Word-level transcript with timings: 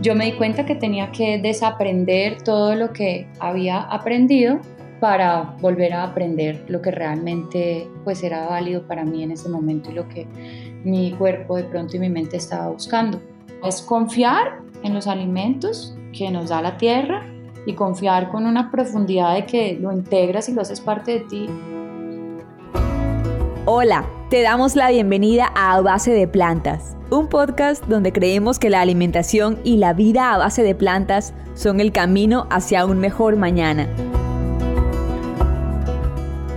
yo 0.00 0.14
me 0.14 0.24
di 0.24 0.32
cuenta 0.32 0.64
que 0.64 0.74
tenía 0.74 1.12
que 1.12 1.38
desaprender 1.38 2.42
todo 2.42 2.74
lo 2.74 2.92
que 2.92 3.26
había 3.38 3.82
aprendido 3.82 4.58
para 4.98 5.56
volver 5.60 5.92
a 5.92 6.04
aprender 6.04 6.64
lo 6.68 6.80
que 6.82 6.90
realmente 6.90 7.88
pues 8.04 8.22
era 8.22 8.46
válido 8.46 8.86
para 8.86 9.04
mí 9.04 9.22
en 9.22 9.32
ese 9.32 9.48
momento 9.48 9.90
y 9.90 9.94
lo 9.94 10.08
que 10.08 10.26
mi 10.84 11.12
cuerpo 11.12 11.56
de 11.56 11.64
pronto 11.64 11.96
y 11.96 12.00
mi 12.00 12.08
mente 12.08 12.36
estaba 12.36 12.68
buscando. 12.68 13.20
Es 13.64 13.82
confiar 13.82 14.60
en 14.82 14.94
los 14.94 15.06
alimentos 15.06 15.96
que 16.12 16.30
nos 16.30 16.48
da 16.48 16.62
la 16.62 16.76
tierra 16.78 17.26
y 17.66 17.74
confiar 17.74 18.30
con 18.30 18.46
una 18.46 18.70
profundidad 18.70 19.34
de 19.34 19.44
que 19.44 19.78
lo 19.78 19.92
integras 19.92 20.48
y 20.48 20.52
lo 20.52 20.62
haces 20.62 20.80
parte 20.80 21.12
de 21.12 21.20
ti. 21.20 21.46
Hola, 23.66 24.06
te 24.30 24.42
damos 24.42 24.76
la 24.76 24.90
bienvenida 24.90 25.50
a 25.56 25.80
Base 25.80 26.12
de 26.12 26.28
Plantas, 26.28 26.96
un 27.10 27.26
podcast 27.26 27.84
donde 27.86 28.12
creemos 28.12 28.60
que 28.60 28.70
la 28.70 28.80
alimentación 28.80 29.58
y 29.64 29.78
la 29.78 29.92
vida 29.92 30.32
a 30.32 30.38
base 30.38 30.62
de 30.62 30.76
plantas 30.76 31.34
son 31.54 31.80
el 31.80 31.90
camino 31.90 32.46
hacia 32.48 32.86
un 32.86 33.00
mejor 33.00 33.34
mañana. 33.34 33.88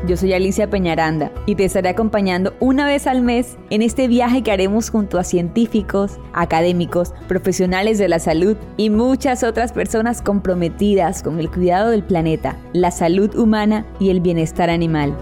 Yo 0.06 0.18
soy 0.18 0.34
Alicia 0.34 0.70
Peñaranda 0.70 1.32
y 1.48 1.56
te 1.56 1.66
estaré 1.66 1.90
acompañando 1.90 2.54
una 2.60 2.86
vez 2.86 3.08
al 3.08 3.24
mes 3.24 3.58
en 3.72 3.82
este 3.82 4.08
viaje 4.08 4.44
que 4.44 4.52
haremos 4.52 4.92
junto 4.92 5.18
a 5.18 5.24
científicos, 5.24 6.20
académicos, 6.32 7.16
profesionales 7.28 7.98
de 7.98 8.08
la 8.08 8.20
salud 8.20 8.56
y 8.78 8.92
muchas 8.92 9.44
otras 9.44 9.72
personas 9.72 10.22
comprometidas 10.22 11.24
con 11.24 11.40
el 11.40 11.50
cuidado 11.50 11.90
del 11.90 12.04
planeta, 12.04 12.56
la 12.74 12.92
salud 12.92 13.36
humana 13.36 13.88
y 14.00 14.12
el 14.12 14.22
bienestar 14.22 14.70
animal. 14.70 15.18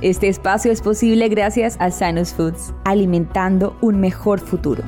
Este 0.00 0.28
espacio 0.28 0.70
es 0.70 0.80
posible 0.80 1.28
gracias 1.28 1.76
a 1.80 1.90
Sanus 1.90 2.32
Foods, 2.32 2.72
alimentando 2.84 3.76
un 3.80 3.98
mejor 3.98 4.38
futuro. 4.38 4.84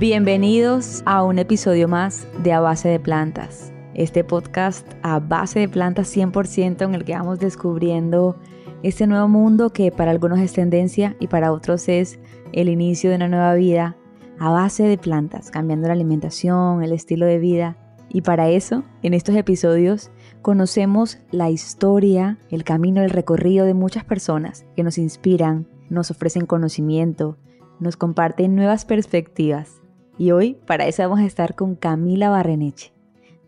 Bienvenidos 0.00 1.02
a 1.04 1.22
un 1.22 1.38
episodio 1.38 1.86
más 1.86 2.26
de 2.42 2.54
A 2.54 2.60
Base 2.60 2.88
de 2.88 2.98
Plantas. 2.98 3.70
Este 3.92 4.24
podcast 4.24 4.90
a 5.02 5.18
base 5.18 5.60
de 5.60 5.68
plantas 5.68 6.16
100% 6.16 6.82
en 6.82 6.94
el 6.94 7.04
que 7.04 7.12
vamos 7.12 7.40
descubriendo 7.40 8.38
este 8.82 9.06
nuevo 9.06 9.28
mundo 9.28 9.74
que 9.74 9.92
para 9.92 10.12
algunos 10.12 10.38
es 10.38 10.54
tendencia 10.54 11.14
y 11.20 11.26
para 11.26 11.52
otros 11.52 11.90
es 11.90 12.18
el 12.54 12.70
inicio 12.70 13.10
de 13.10 13.16
una 13.16 13.28
nueva 13.28 13.52
vida 13.52 13.98
a 14.38 14.50
base 14.50 14.84
de 14.84 14.98
plantas, 14.98 15.50
cambiando 15.50 15.88
la 15.88 15.94
alimentación, 15.94 16.82
el 16.82 16.92
estilo 16.92 17.26
de 17.26 17.38
vida. 17.38 17.76
Y 18.08 18.22
para 18.22 18.48
eso, 18.48 18.84
en 19.02 19.14
estos 19.14 19.34
episodios, 19.34 20.10
conocemos 20.42 21.18
la 21.30 21.50
historia, 21.50 22.38
el 22.50 22.64
camino, 22.64 23.02
el 23.02 23.10
recorrido 23.10 23.66
de 23.66 23.74
muchas 23.74 24.04
personas 24.04 24.64
que 24.76 24.82
nos 24.82 24.98
inspiran, 24.98 25.66
nos 25.90 26.10
ofrecen 26.10 26.46
conocimiento, 26.46 27.36
nos 27.80 27.96
comparten 27.96 28.54
nuevas 28.54 28.84
perspectivas 28.84 29.80
y 30.18 30.30
hoy 30.30 30.54
para 30.66 30.86
eso 30.86 31.02
vamos 31.02 31.20
a 31.20 31.26
estar 31.26 31.54
con 31.54 31.74
Camila 31.74 32.30
Barreneche. 32.30 32.92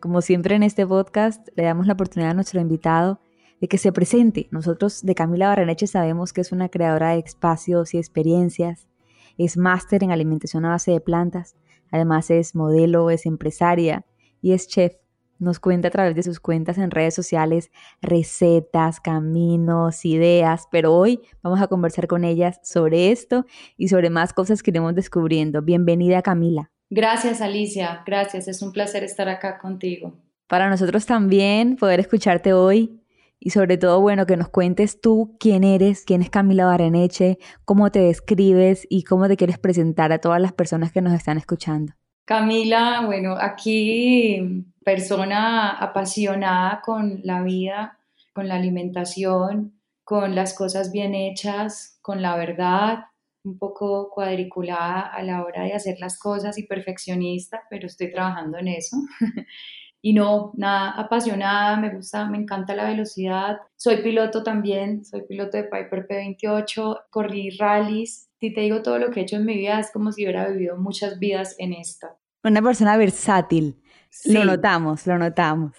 Como 0.00 0.20
siempre 0.20 0.54
en 0.54 0.62
este 0.62 0.86
podcast 0.86 1.48
le 1.56 1.64
damos 1.64 1.86
la 1.86 1.94
oportunidad 1.94 2.32
a 2.32 2.34
nuestro 2.34 2.60
invitado 2.60 3.20
de 3.60 3.68
que 3.68 3.78
se 3.78 3.92
presente. 3.92 4.48
Nosotros 4.50 5.02
de 5.02 5.14
Camila 5.14 5.48
Barreneche 5.48 5.86
sabemos 5.86 6.32
que 6.32 6.42
es 6.42 6.52
una 6.52 6.68
creadora 6.68 7.10
de 7.10 7.20
espacios 7.20 7.94
y 7.94 7.98
experiencias, 7.98 8.87
es 9.38 9.56
máster 9.56 10.04
en 10.04 10.10
alimentación 10.10 10.64
a 10.66 10.70
base 10.70 10.90
de 10.90 11.00
plantas, 11.00 11.56
además 11.90 12.30
es 12.30 12.54
modelo, 12.54 13.08
es 13.10 13.24
empresaria 13.24 14.04
y 14.42 14.52
es 14.52 14.68
chef 14.68 14.94
nos 15.38 15.60
cuenta 15.60 15.88
a 15.88 15.90
través 15.90 16.14
de 16.16 16.22
sus 16.22 16.40
cuentas 16.40 16.78
en 16.78 16.90
redes 16.90 17.14
sociales 17.14 17.70
recetas, 18.02 19.00
caminos, 19.00 20.04
ideas, 20.04 20.66
pero 20.70 20.94
hoy 20.94 21.20
vamos 21.42 21.60
a 21.60 21.68
conversar 21.68 22.06
con 22.08 22.24
ellas 22.24 22.60
sobre 22.62 23.10
esto 23.12 23.46
y 23.76 23.88
sobre 23.88 24.10
más 24.10 24.32
cosas 24.32 24.62
que 24.62 24.70
iremos 24.70 24.94
descubriendo. 24.94 25.62
Bienvenida 25.62 26.22
Camila. 26.22 26.70
Gracias 26.90 27.40
Alicia, 27.40 28.02
gracias, 28.06 28.48
es 28.48 28.62
un 28.62 28.72
placer 28.72 29.04
estar 29.04 29.28
acá 29.28 29.58
contigo. 29.58 30.16
Para 30.46 30.70
nosotros 30.70 31.04
también 31.04 31.76
poder 31.76 32.00
escucharte 32.00 32.54
hoy 32.54 32.97
y 33.40 33.50
sobre 33.50 33.78
todo, 33.78 34.00
bueno, 34.00 34.26
que 34.26 34.36
nos 34.36 34.48
cuentes 34.48 35.00
tú 35.00 35.36
quién 35.38 35.64
eres, 35.64 36.04
quién 36.04 36.22
es 36.22 36.30
Camila 36.30 36.66
Bareneche, 36.66 37.38
cómo 37.64 37.90
te 37.90 38.00
describes 38.00 38.86
y 38.90 39.04
cómo 39.04 39.28
te 39.28 39.36
quieres 39.36 39.58
presentar 39.58 40.12
a 40.12 40.18
todas 40.18 40.40
las 40.40 40.52
personas 40.52 40.92
que 40.92 41.02
nos 41.02 41.12
están 41.12 41.38
escuchando. 41.38 41.92
Camila, 42.24 43.04
bueno, 43.06 43.36
aquí 43.40 44.64
persona 44.84 45.70
apasionada 45.70 46.80
con 46.84 47.20
la 47.24 47.42
vida, 47.42 47.98
con 48.34 48.48
la 48.48 48.56
alimentación, 48.56 49.80
con 50.04 50.34
las 50.34 50.54
cosas 50.54 50.92
bien 50.92 51.14
hechas, 51.14 51.98
con 52.02 52.22
la 52.22 52.36
verdad, 52.36 53.04
un 53.44 53.58
poco 53.58 54.10
cuadriculada 54.10 55.00
a 55.00 55.22
la 55.22 55.44
hora 55.44 55.64
de 55.64 55.74
hacer 55.74 55.96
las 56.00 56.18
cosas 56.18 56.58
y 56.58 56.64
perfeccionista, 56.64 57.62
pero 57.70 57.86
estoy 57.86 58.10
trabajando 58.10 58.58
en 58.58 58.68
eso. 58.68 58.96
y 60.00 60.12
no, 60.12 60.52
nada, 60.56 60.92
apasionada, 60.92 61.76
me 61.76 61.94
gusta, 61.94 62.28
me 62.28 62.38
encanta 62.38 62.74
la 62.74 62.88
velocidad. 62.88 63.58
Soy 63.76 63.98
piloto 63.98 64.42
también, 64.42 65.04
soy 65.04 65.22
piloto 65.22 65.56
de 65.56 65.64
Piper 65.64 66.06
P28, 66.06 67.00
corrí 67.10 67.50
rallies. 67.50 68.28
Si 68.38 68.52
te 68.54 68.60
digo 68.60 68.82
todo 68.82 68.98
lo 68.98 69.10
que 69.10 69.20
he 69.20 69.22
hecho 69.24 69.36
en 69.36 69.44
mi 69.44 69.56
vida, 69.56 69.80
es 69.80 69.90
como 69.90 70.12
si 70.12 70.22
hubiera 70.22 70.48
vivido 70.48 70.76
muchas 70.76 71.18
vidas 71.18 71.56
en 71.58 71.72
esta. 71.72 72.16
Una 72.44 72.62
persona 72.62 72.96
versátil. 72.96 73.82
Lo 74.24 74.44
notamos, 74.44 75.06
lo 75.06 75.18
notamos. 75.18 75.72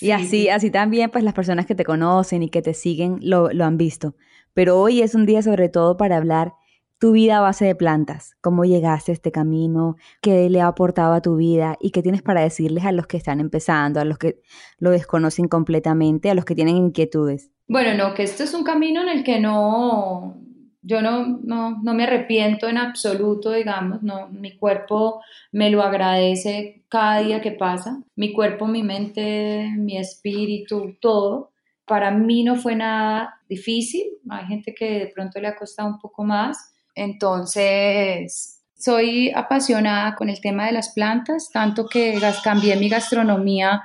y 0.00 0.10
así, 0.10 0.48
así 0.48 0.70
también, 0.70 1.10
pues 1.10 1.22
las 1.22 1.34
personas 1.34 1.66
que 1.66 1.74
te 1.74 1.84
conocen 1.84 2.42
y 2.42 2.48
que 2.48 2.62
te 2.62 2.72
siguen 2.72 3.18
lo, 3.20 3.52
lo 3.52 3.64
han 3.66 3.76
visto. 3.76 4.14
Pero 4.54 4.80
hoy 4.80 5.02
es 5.02 5.14
un 5.14 5.26
día 5.26 5.42
sobre 5.42 5.68
todo 5.68 5.96
para 5.96 6.16
hablar 6.16 6.54
tu 7.00 7.12
vida 7.12 7.38
a 7.38 7.40
base 7.40 7.64
de 7.64 7.74
plantas, 7.74 8.36
cómo 8.42 8.66
llegaste 8.66 9.10
a 9.10 9.14
este 9.14 9.32
camino, 9.32 9.96
qué 10.20 10.50
le 10.50 10.60
ha 10.60 10.66
aportado 10.66 11.14
a 11.14 11.22
tu 11.22 11.36
vida 11.36 11.78
y 11.80 11.92
qué 11.92 12.02
tienes 12.02 12.20
para 12.20 12.42
decirles 12.42 12.84
a 12.84 12.92
los 12.92 13.06
que 13.06 13.16
están 13.16 13.40
empezando, 13.40 14.00
a 14.00 14.04
los 14.04 14.18
que 14.18 14.42
lo 14.78 14.90
desconocen 14.90 15.48
completamente, 15.48 16.28
a 16.28 16.34
los 16.34 16.44
que 16.44 16.54
tienen 16.54 16.76
inquietudes. 16.76 17.50
Bueno, 17.66 17.94
no, 17.94 18.12
que 18.12 18.22
esto 18.22 18.44
es 18.44 18.52
un 18.52 18.64
camino 18.64 19.00
en 19.00 19.08
el 19.08 19.24
que 19.24 19.40
no, 19.40 20.36
yo 20.82 21.00
no, 21.00 21.38
no, 21.42 21.80
no, 21.82 21.94
me 21.94 22.04
arrepiento 22.04 22.68
en 22.68 22.76
absoluto, 22.76 23.52
digamos, 23.52 24.02
no, 24.02 24.28
mi 24.28 24.58
cuerpo 24.58 25.22
me 25.52 25.70
lo 25.70 25.82
agradece 25.82 26.84
cada 26.90 27.20
día 27.20 27.40
que 27.40 27.52
pasa, 27.52 28.02
mi 28.14 28.34
cuerpo, 28.34 28.66
mi 28.66 28.82
mente, 28.82 29.72
mi 29.78 29.96
espíritu, 29.96 30.98
todo. 31.00 31.52
Para 31.86 32.10
mí 32.10 32.44
no 32.44 32.56
fue 32.56 32.76
nada 32.76 33.40
difícil, 33.48 34.04
hay 34.28 34.46
gente 34.46 34.74
que 34.74 34.98
de 34.98 35.06
pronto 35.06 35.40
le 35.40 35.48
ha 35.48 35.56
costado 35.56 35.88
un 35.88 35.98
poco 35.98 36.24
más, 36.24 36.74
entonces 36.94 38.62
soy 38.76 39.30
apasionada 39.34 40.14
con 40.14 40.28
el 40.28 40.40
tema 40.40 40.66
de 40.66 40.72
las 40.72 40.90
plantas, 40.90 41.50
tanto 41.52 41.86
que 41.86 42.18
cambié 42.42 42.76
mi 42.76 42.88
gastronomía 42.88 43.82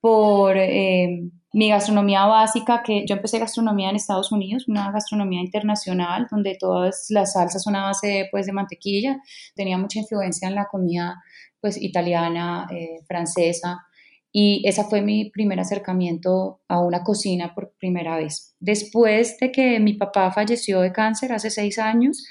por... 0.00 0.56
Eh, 0.56 1.30
mi 1.56 1.70
gastronomía 1.70 2.26
básica, 2.26 2.82
que 2.84 3.06
yo 3.06 3.14
empecé 3.14 3.38
gastronomía 3.38 3.88
en 3.88 3.96
Estados 3.96 4.30
Unidos, 4.30 4.68
una 4.68 4.92
gastronomía 4.92 5.40
internacional, 5.40 6.26
donde 6.30 6.54
todas 6.60 7.06
las 7.08 7.32
salsas 7.32 7.62
son 7.62 7.76
a 7.76 7.84
base 7.84 8.28
pues, 8.30 8.44
de 8.44 8.52
mantequilla, 8.52 9.22
tenía 9.54 9.78
mucha 9.78 10.00
influencia 10.00 10.48
en 10.48 10.54
la 10.54 10.66
comida 10.66 11.22
pues, 11.62 11.80
italiana, 11.80 12.66
eh, 12.70 12.98
francesa, 13.08 13.86
y 14.30 14.68
ese 14.68 14.84
fue 14.84 15.00
mi 15.00 15.30
primer 15.30 15.58
acercamiento 15.58 16.60
a 16.68 16.80
una 16.80 17.02
cocina 17.02 17.54
por 17.54 17.72
primera 17.78 18.18
vez. 18.18 18.54
Después 18.60 19.38
de 19.38 19.52
que 19.52 19.80
mi 19.80 19.94
papá 19.94 20.30
falleció 20.32 20.80
de 20.80 20.92
cáncer 20.92 21.32
hace 21.32 21.50
seis 21.50 21.78
años, 21.78 22.26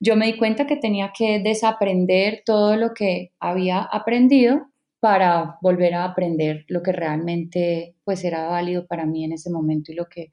yo 0.00 0.16
me 0.16 0.26
di 0.26 0.36
cuenta 0.36 0.66
que 0.66 0.76
tenía 0.76 1.12
que 1.16 1.40
desaprender 1.40 2.42
todo 2.44 2.76
lo 2.76 2.94
que 2.94 3.32
había 3.38 3.82
aprendido 3.82 4.70
para 4.98 5.58
volver 5.62 5.94
a 5.94 6.04
aprender 6.04 6.64
lo 6.68 6.82
que 6.82 6.92
realmente 6.92 7.96
pues 8.04 8.24
era 8.24 8.46
válido 8.48 8.86
para 8.86 9.06
mí 9.06 9.24
en 9.24 9.32
ese 9.32 9.50
momento 9.50 9.92
y 9.92 9.94
lo 9.94 10.06
que 10.06 10.32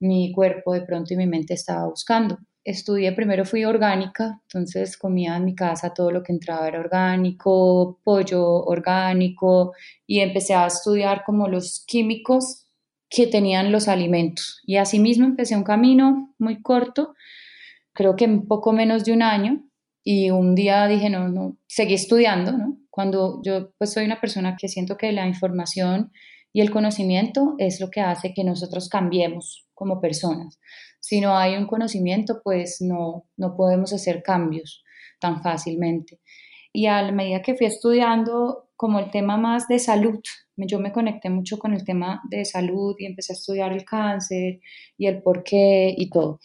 mi 0.00 0.32
cuerpo 0.32 0.74
de 0.74 0.82
pronto 0.82 1.14
y 1.14 1.16
mi 1.16 1.26
mente 1.26 1.54
estaba 1.54 1.86
buscando. 1.86 2.38
Estudié, 2.64 3.12
primero 3.12 3.44
fui 3.44 3.64
orgánica, 3.64 4.40
entonces 4.42 4.96
comía 4.96 5.36
en 5.36 5.44
mi 5.44 5.54
casa 5.54 5.94
todo 5.94 6.10
lo 6.10 6.22
que 6.22 6.32
entraba 6.32 6.66
era 6.66 6.80
orgánico, 6.80 8.00
pollo 8.02 8.64
orgánico 8.64 9.72
y 10.06 10.20
empecé 10.20 10.54
a 10.54 10.66
estudiar 10.66 11.22
como 11.24 11.46
los 11.48 11.84
químicos 11.86 12.65
que 13.08 13.26
tenían 13.26 13.72
los 13.72 13.88
alimentos. 13.88 14.60
Y 14.64 14.76
así 14.76 14.98
mismo 14.98 15.26
empecé 15.26 15.56
un 15.56 15.64
camino 15.64 16.34
muy 16.38 16.62
corto, 16.62 17.14
creo 17.92 18.16
que 18.16 18.24
en 18.24 18.46
poco 18.46 18.72
menos 18.72 19.04
de 19.04 19.12
un 19.12 19.22
año, 19.22 19.62
y 20.08 20.30
un 20.30 20.54
día 20.54 20.86
dije, 20.86 21.10
no, 21.10 21.28
no, 21.28 21.56
seguí 21.66 21.94
estudiando. 21.94 22.52
Cuando 22.90 23.40
yo 23.42 23.72
pues 23.76 23.92
soy 23.92 24.04
una 24.04 24.20
persona 24.20 24.56
que 24.56 24.68
siento 24.68 24.96
que 24.96 25.10
la 25.10 25.26
información 25.26 26.12
y 26.52 26.60
el 26.60 26.70
conocimiento 26.70 27.56
es 27.58 27.80
lo 27.80 27.90
que 27.90 28.00
hace 28.00 28.32
que 28.32 28.44
nosotros 28.44 28.88
cambiemos 28.88 29.66
como 29.74 30.00
personas. 30.00 30.60
Si 31.00 31.20
no 31.20 31.36
hay 31.36 31.56
un 31.56 31.66
conocimiento, 31.66 32.40
pues 32.44 32.80
no, 32.80 33.26
no 33.36 33.56
podemos 33.56 33.92
hacer 33.92 34.22
cambios 34.22 34.84
tan 35.18 35.42
fácilmente. 35.42 36.20
y 36.72 36.86
a 36.86 37.02
la 37.02 37.10
medida 37.10 37.42
que 37.42 37.56
fui 37.56 37.66
estudiando 37.66 38.68
como 38.76 38.98
el 39.00 39.10
tema 39.10 39.36
más 39.38 39.66
de 39.66 39.78
salud, 39.78 40.20
yo 40.56 40.80
me 40.80 40.92
conecté 40.92 41.28
mucho 41.28 41.58
con 41.58 41.74
el 41.74 41.84
tema 41.84 42.22
de 42.30 42.44
salud 42.44 42.96
y 42.98 43.06
empecé 43.06 43.32
a 43.32 43.34
estudiar 43.34 43.72
el 43.72 43.84
cáncer 43.84 44.60
y 44.96 45.06
el 45.06 45.22
por 45.22 45.42
qué 45.42 45.94
y 45.96 46.08
todo. 46.08 46.40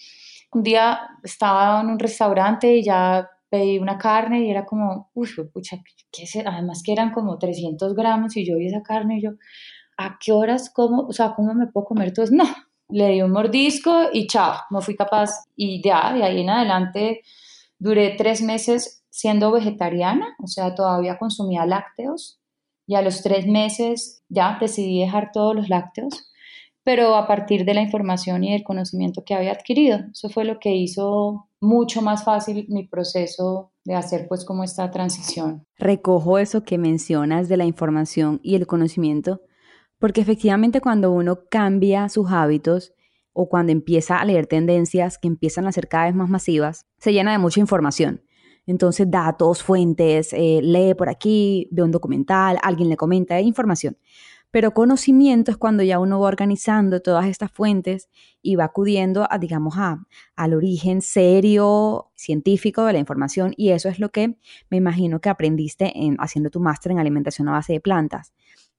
Un 0.53 0.63
día 0.63 0.99
estaba 1.23 1.81
en 1.81 1.87
un 1.87 1.99
restaurante 1.99 2.75
y 2.75 2.83
ya 2.83 3.29
pedí 3.49 3.79
una 3.79 3.97
carne 3.97 4.45
y 4.45 4.49
era 4.49 4.65
como, 4.65 5.09
uy, 5.13 5.29
pucha, 5.53 5.77
¿qué 6.11 6.23
es? 6.23 6.35
además 6.37 6.81
que 6.83 6.91
eran 6.91 7.11
como 7.11 7.37
300 7.37 7.95
gramos 7.95 8.35
y 8.35 8.45
yo 8.45 8.57
vi 8.57 8.67
esa 8.67 8.83
carne 8.83 9.17
y 9.17 9.21
yo, 9.23 9.31
¿a 9.97 10.17
qué 10.19 10.31
horas 10.33 10.69
como, 10.69 11.07
o 11.07 11.13
sea, 11.13 11.33
cómo 11.35 11.53
me 11.53 11.67
puedo 11.67 11.85
comer 11.85 12.13
todo? 12.13 12.25
No, 12.31 12.45
le 12.89 13.09
di 13.09 13.21
un 13.21 13.31
mordisco 13.31 14.09
y 14.11 14.27
chao, 14.27 14.55
no 14.69 14.81
fui 14.81 14.95
capaz. 14.95 15.31
Y 15.55 15.81
ya, 15.83 16.13
de 16.13 16.23
ahí 16.23 16.41
en 16.41 16.49
adelante, 16.49 17.21
duré 17.79 18.15
tres 18.17 18.41
meses 18.41 19.05
siendo 19.09 19.51
vegetariana, 19.51 20.35
o 20.43 20.47
sea, 20.47 20.75
todavía 20.75 21.17
consumía 21.17 21.65
lácteos 21.65 22.40
y 22.91 22.95
a 22.95 23.01
los 23.01 23.21
tres 23.21 23.47
meses 23.47 24.21
ya 24.27 24.57
decidí 24.59 24.99
dejar 24.99 25.31
todos 25.31 25.55
los 25.55 25.69
lácteos, 25.69 26.29
pero 26.83 27.15
a 27.15 27.25
partir 27.25 27.63
de 27.63 27.73
la 27.73 27.81
información 27.81 28.43
y 28.43 28.53
el 28.53 28.65
conocimiento 28.65 29.23
que 29.25 29.33
había 29.33 29.53
adquirido. 29.53 29.99
Eso 30.11 30.27
fue 30.27 30.43
lo 30.43 30.59
que 30.59 30.75
hizo 30.75 31.47
mucho 31.61 32.01
más 32.01 32.25
fácil 32.25 32.65
mi 32.67 32.85
proceso 32.85 33.71
de 33.85 33.95
hacer 33.95 34.27
pues 34.27 34.43
como 34.43 34.65
esta 34.65 34.91
transición. 34.91 35.65
Recojo 35.77 36.37
eso 36.37 36.65
que 36.65 36.77
mencionas 36.77 37.47
de 37.47 37.55
la 37.55 37.63
información 37.63 38.41
y 38.43 38.55
el 38.55 38.67
conocimiento, 38.67 39.39
porque 39.97 40.19
efectivamente 40.19 40.81
cuando 40.81 41.13
uno 41.13 41.45
cambia 41.49 42.09
sus 42.09 42.29
hábitos 42.29 42.91
o 43.31 43.47
cuando 43.47 43.71
empieza 43.71 44.17
a 44.17 44.25
leer 44.25 44.47
tendencias 44.47 45.17
que 45.17 45.29
empiezan 45.29 45.65
a 45.65 45.71
ser 45.71 45.87
cada 45.87 46.07
vez 46.07 46.15
más 46.15 46.29
masivas, 46.29 46.87
se 46.97 47.13
llena 47.13 47.31
de 47.31 47.37
mucha 47.37 47.61
información. 47.61 48.21
Entonces, 48.71 49.11
datos, 49.11 49.61
fuentes, 49.61 50.31
eh, 50.31 50.61
lee 50.63 50.93
por 50.93 51.09
aquí, 51.09 51.67
ve 51.71 51.83
un 51.83 51.91
documental, 51.91 52.57
alguien 52.63 52.87
le 52.87 52.95
comenta, 52.95 53.39
información. 53.41 53.97
Pero 54.49 54.73
conocimiento 54.73 55.51
es 55.51 55.57
cuando 55.57 55.83
ya 55.83 55.99
uno 55.99 56.21
va 56.21 56.27
organizando 56.29 57.01
todas 57.01 57.25
estas 57.25 57.51
fuentes 57.51 58.09
y 58.41 58.55
va 58.55 58.63
acudiendo 58.65 59.27
a, 59.29 59.37
digamos, 59.37 59.75
a, 59.77 60.05
al 60.37 60.53
origen 60.53 61.01
serio, 61.01 62.11
científico 62.15 62.85
de 62.85 62.93
la 62.93 62.99
información. 62.99 63.53
Y 63.57 63.71
eso 63.71 63.89
es 63.89 63.99
lo 63.99 64.09
que 64.09 64.37
me 64.69 64.77
imagino 64.77 65.19
que 65.19 65.29
aprendiste 65.29 65.91
en, 65.93 66.15
haciendo 66.19 66.49
tu 66.49 66.61
máster 66.61 66.93
en 66.93 66.99
alimentación 66.99 67.49
a 67.49 67.51
base 67.51 67.73
de 67.73 67.81
plantas. 67.81 68.33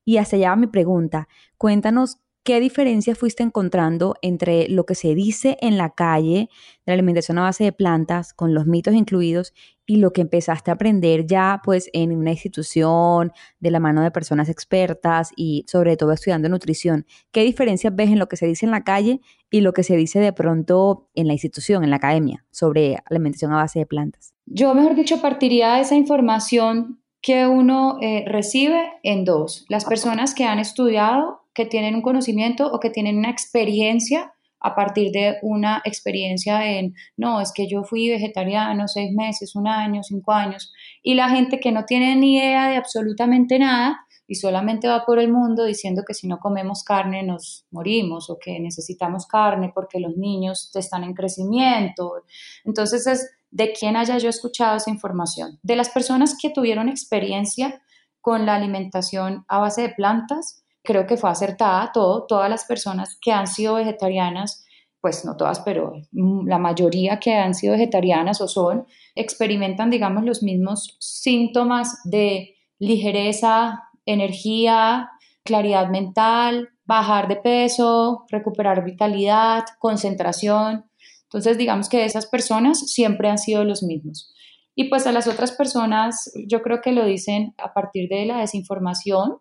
Y 0.05 0.17
hacia 0.17 0.39
allá 0.39 0.57
mi 0.57 0.69
pregunta. 0.69 1.29
Cuéntanos 1.59 2.19
¿Qué 2.45 2.59
diferencia 2.59 3.15
fuiste 3.15 3.45
encontrando 3.45 4.17
entre 4.21 4.69
lo 4.69 4.85
que 4.85 4.97
se 4.97 5.15
dice 5.15 5.57
en 5.61 5.79
la 5.79 5.91
calle 5.91 6.49
de 6.85 6.87
la 6.87 6.95
alimentación 6.95 7.39
a 7.39 7.43
base 7.43 7.63
de 7.63 7.71
plantas, 7.73 8.33
con 8.35 8.53
los 8.53 8.67
mitos 8.67 8.95
incluidos, 8.95 9.55
y 9.87 9.99
lo 9.99 10.13
que 10.13 10.23
empezaste 10.23 10.73
a 10.73 10.75
aprender 10.75 11.25
ya 11.25 11.61
pues 11.63 11.89
en 11.93 12.11
una 12.11 12.33
institución, 12.33 13.31
de 13.61 13.71
la 13.71 13.79
mano 13.79 14.03
de 14.03 14.11
personas 14.11 14.49
expertas 14.49 15.31
y 15.37 15.65
sobre 15.69 15.97
todo 15.97 16.11
estudiando 16.11 16.49
nutrición? 16.49 17.07
¿Qué 17.31 17.45
diferencias 17.45 17.95
ves 17.95 18.11
en 18.11 18.19
lo 18.19 18.27
que 18.27 18.37
se 18.37 18.47
dice 18.47 18.67
en 18.67 18.73
la 18.73 18.83
calle 18.83 19.21
y 19.49 19.61
lo 19.61 19.73
que 19.73 19.85
se 19.85 19.97
dice 19.97 20.19
de 20.19 20.33
pronto 20.33 21.09
en 21.15 21.29
la 21.29 21.35
institución, 21.35 21.85
en 21.85 21.91
la 21.91 21.97
academia, 21.97 22.45
sobre 22.51 22.99
alimentación 23.09 23.53
a 23.53 23.59
base 23.59 23.79
de 23.79 23.87
plantas? 23.87 24.35
Yo, 24.47 24.75
mejor 24.75 24.97
dicho, 24.97 25.21
partiría 25.21 25.75
de 25.75 25.83
esa 25.83 25.95
información 25.95 27.01
que 27.21 27.47
uno 27.47 27.99
eh, 28.01 28.25
recibe 28.27 28.95
en 29.05 29.25
dos. 29.25 29.65
Las 29.69 29.85
personas 29.85 30.35
que 30.35 30.45
han 30.45 30.59
estudiado 30.59 31.42
que 31.55 31.67
tienen 31.67 31.95
un 31.95 32.03
conocimiento 32.03 32.71
o 32.71 32.81
que 32.81 32.91
tienen 32.91 33.19
una 33.19 33.31
experiencia 33.31 34.33
a 34.63 34.75
partir 34.75 35.11
de 35.11 35.39
una 35.43 35.83
experiencia 35.85 36.71
en, 36.71 36.95
no, 37.17 37.41
es 37.41 37.53
que 37.53 37.67
yo 37.69 37.83
fui 37.83 38.09
vegetariano 38.09 38.87
seis 38.87 39.13
meses, 39.13 39.57
un 39.57 39.67
año, 39.67 40.03
cinco 40.05 40.33
años, 40.33 40.73
y 41.03 41.15
la 41.15 41.29
gente 41.29 41.59
que 41.59 41.73
no 41.73 41.85
tiene 41.85 42.15
ni 42.17 42.37
idea 42.37 42.69
de 42.69 42.77
absolutamente 42.77 43.59
nada 43.59 44.07
y 44.27 44.37
solamente 44.37 44.89
va 44.89 45.05
por 45.05 45.19
el 45.19 45.31
mundo 45.31 45.65
diciendo 45.65 46.05
que 46.07 46.15
si 46.15 46.29
no 46.29 46.39
comemos 46.39 46.85
carne 46.85 47.25
nos 47.25 47.67
morimos 47.71 48.31
o 48.31 48.39
que 48.39 48.61
necesitamos 48.61 49.27
carne 49.27 49.73
porque 49.75 49.99
los 49.99 50.17
niños 50.17 50.71
están 50.75 51.03
en 51.05 51.13
crecimiento. 51.13 52.23
Entonces 52.65 53.07
es 53.07 53.31
de 53.51 53.73
quién 53.73 53.97
haya 53.97 54.17
yo 54.19 54.29
escuchado 54.29 54.77
esa 54.77 54.91
información. 54.91 55.59
De 55.63 55.77
las 55.77 55.91
personas 55.91 56.37
que 56.41 56.51
tuvieron 56.51 56.89
experiencia 56.89 57.83
con 58.21 58.47
la 58.47 58.55
alimentación 58.55 59.45
a 59.49 59.59
base 59.59 59.83
de 59.83 59.91
plantas, 59.91 60.62
creo 60.83 61.07
que 61.07 61.17
fue 61.17 61.31
acertada 61.31 61.91
todo, 61.93 62.27
todas 62.27 62.51
las 62.51 62.65
personas 62.65 63.19
que 63.21 63.33
han 63.33 63.47
sido 63.47 63.75
vegetarianas, 63.75 64.65
pues 65.01 65.25
no 65.25 65.37
todas, 65.37 65.61
pero 65.61 65.93
la 66.13 66.59
mayoría 66.59 67.19
que 67.19 67.35
han 67.35 67.55
sido 67.55 67.73
vegetarianas 67.73 68.41
o 68.41 68.49
son, 68.49 68.87
experimentan, 69.15 69.91
digamos, 69.91 70.25
los 70.25 70.43
mismos 70.43 70.97
síntomas 71.01 72.01
de 72.05 72.55
ligereza, 72.79 73.83
energía, 74.07 75.11
claridad 75.45 75.89
mental, 75.89 76.71
bajar 76.85 77.29
de 77.29 77.37
peso, 77.37 78.25
recuperar 78.29 78.85
vitalidad, 78.85 79.65
concentración. 79.79 80.85
Entonces, 81.25 81.59
digamos 81.59 81.89
que 81.89 82.05
esas 82.05 82.27
personas 82.27 82.79
siempre 82.93 83.29
han 83.29 83.39
sido 83.39 83.65
los 83.65 83.83
mismos. 83.83 84.33
Y 84.75 84.89
pues 84.89 85.07
a 85.07 85.13
las 85.13 85.27
otras 85.27 85.53
personas, 85.53 86.33
yo 86.47 86.63
creo 86.63 86.81
que 86.81 86.93
lo 86.93 87.05
dicen 87.05 87.55
a 87.59 87.75
partir 87.75 88.09
de 88.09 88.25
la 88.27 88.39
desinformación, 88.39 89.39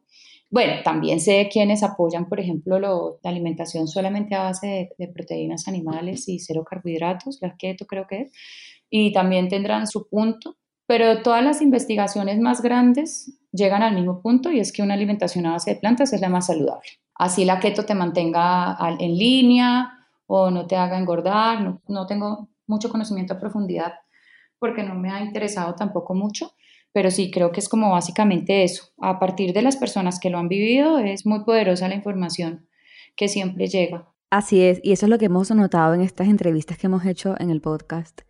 bueno, 0.51 0.73
también 0.83 1.21
sé 1.21 1.49
quienes 1.51 1.81
apoyan, 1.81 2.27
por 2.27 2.41
ejemplo, 2.41 2.77
la 2.77 3.29
alimentación 3.29 3.87
solamente 3.87 4.35
a 4.35 4.43
base 4.43 4.93
de, 4.97 5.07
proteínas 5.07 5.69
animales 5.69 6.27
y 6.27 6.39
cero 6.39 6.65
carbohidratos, 6.69 7.39
la 7.41 7.55
keto 7.55 7.87
creo 7.87 8.05
que 8.05 8.23
es, 8.23 8.31
y 8.89 9.13
también 9.13 9.47
tendrán 9.47 9.87
su 9.87 10.09
punto, 10.09 10.57
pero 10.85 11.21
todas 11.21 11.41
las 11.41 11.61
investigaciones 11.61 12.37
más 12.39 12.61
grandes 12.61 13.39
llegan 13.53 13.81
al 13.81 13.95
mismo 13.95 14.21
punto 14.21 14.51
y 14.51 14.59
es 14.59 14.73
que 14.73 14.83
una 14.83 14.93
alimentación 14.93 15.45
a 15.45 15.53
base 15.53 15.73
de 15.73 15.79
plantas 15.79 16.11
es 16.11 16.19
la 16.19 16.27
más 16.27 16.47
saludable. 16.47 16.89
Así 17.15 17.45
la 17.45 17.59
keto 17.59 17.85
te 17.85 17.95
mantenga 17.95 18.77
en 18.99 19.17
línea 19.17 19.93
o 20.27 20.51
no 20.51 20.67
te 20.67 20.75
haga 20.75 20.97
engordar, 20.97 21.79
no, 21.87 22.07
tengo 22.07 22.49
mucho 22.67 22.89
conocimiento 22.89 23.33
a 23.33 23.39
profundidad 23.39 23.93
porque 24.59 24.83
no 24.83 24.95
me 24.95 25.11
ha 25.11 25.21
interesado 25.21 25.75
tampoco 25.75 26.13
mucho, 26.13 26.51
pero 26.93 27.11
sí, 27.11 27.31
creo 27.31 27.51
que 27.51 27.59
es 27.59 27.69
como 27.69 27.91
básicamente 27.91 28.63
eso. 28.63 28.89
A 28.99 29.19
partir 29.19 29.53
de 29.53 29.61
las 29.61 29.77
personas 29.77 30.19
que 30.19 30.29
lo 30.29 30.37
han 30.37 30.47
vivido, 30.47 30.99
es 30.99 31.25
muy 31.25 31.43
poderosa 31.43 31.87
la 31.87 31.95
información 31.95 32.67
que 33.15 33.27
siempre 33.27 33.67
llega. 33.67 34.07
Así 34.29 34.61
es, 34.61 34.79
y 34.81 34.93
eso 34.93 35.05
es 35.05 35.09
lo 35.09 35.17
que 35.17 35.25
hemos 35.25 35.51
notado 35.51 35.93
en 35.93 36.01
estas 36.01 36.27
entrevistas 36.27 36.77
que 36.77 36.87
hemos 36.87 37.05
hecho 37.05 37.35
en 37.39 37.49
el 37.49 37.59
podcast, 37.59 38.21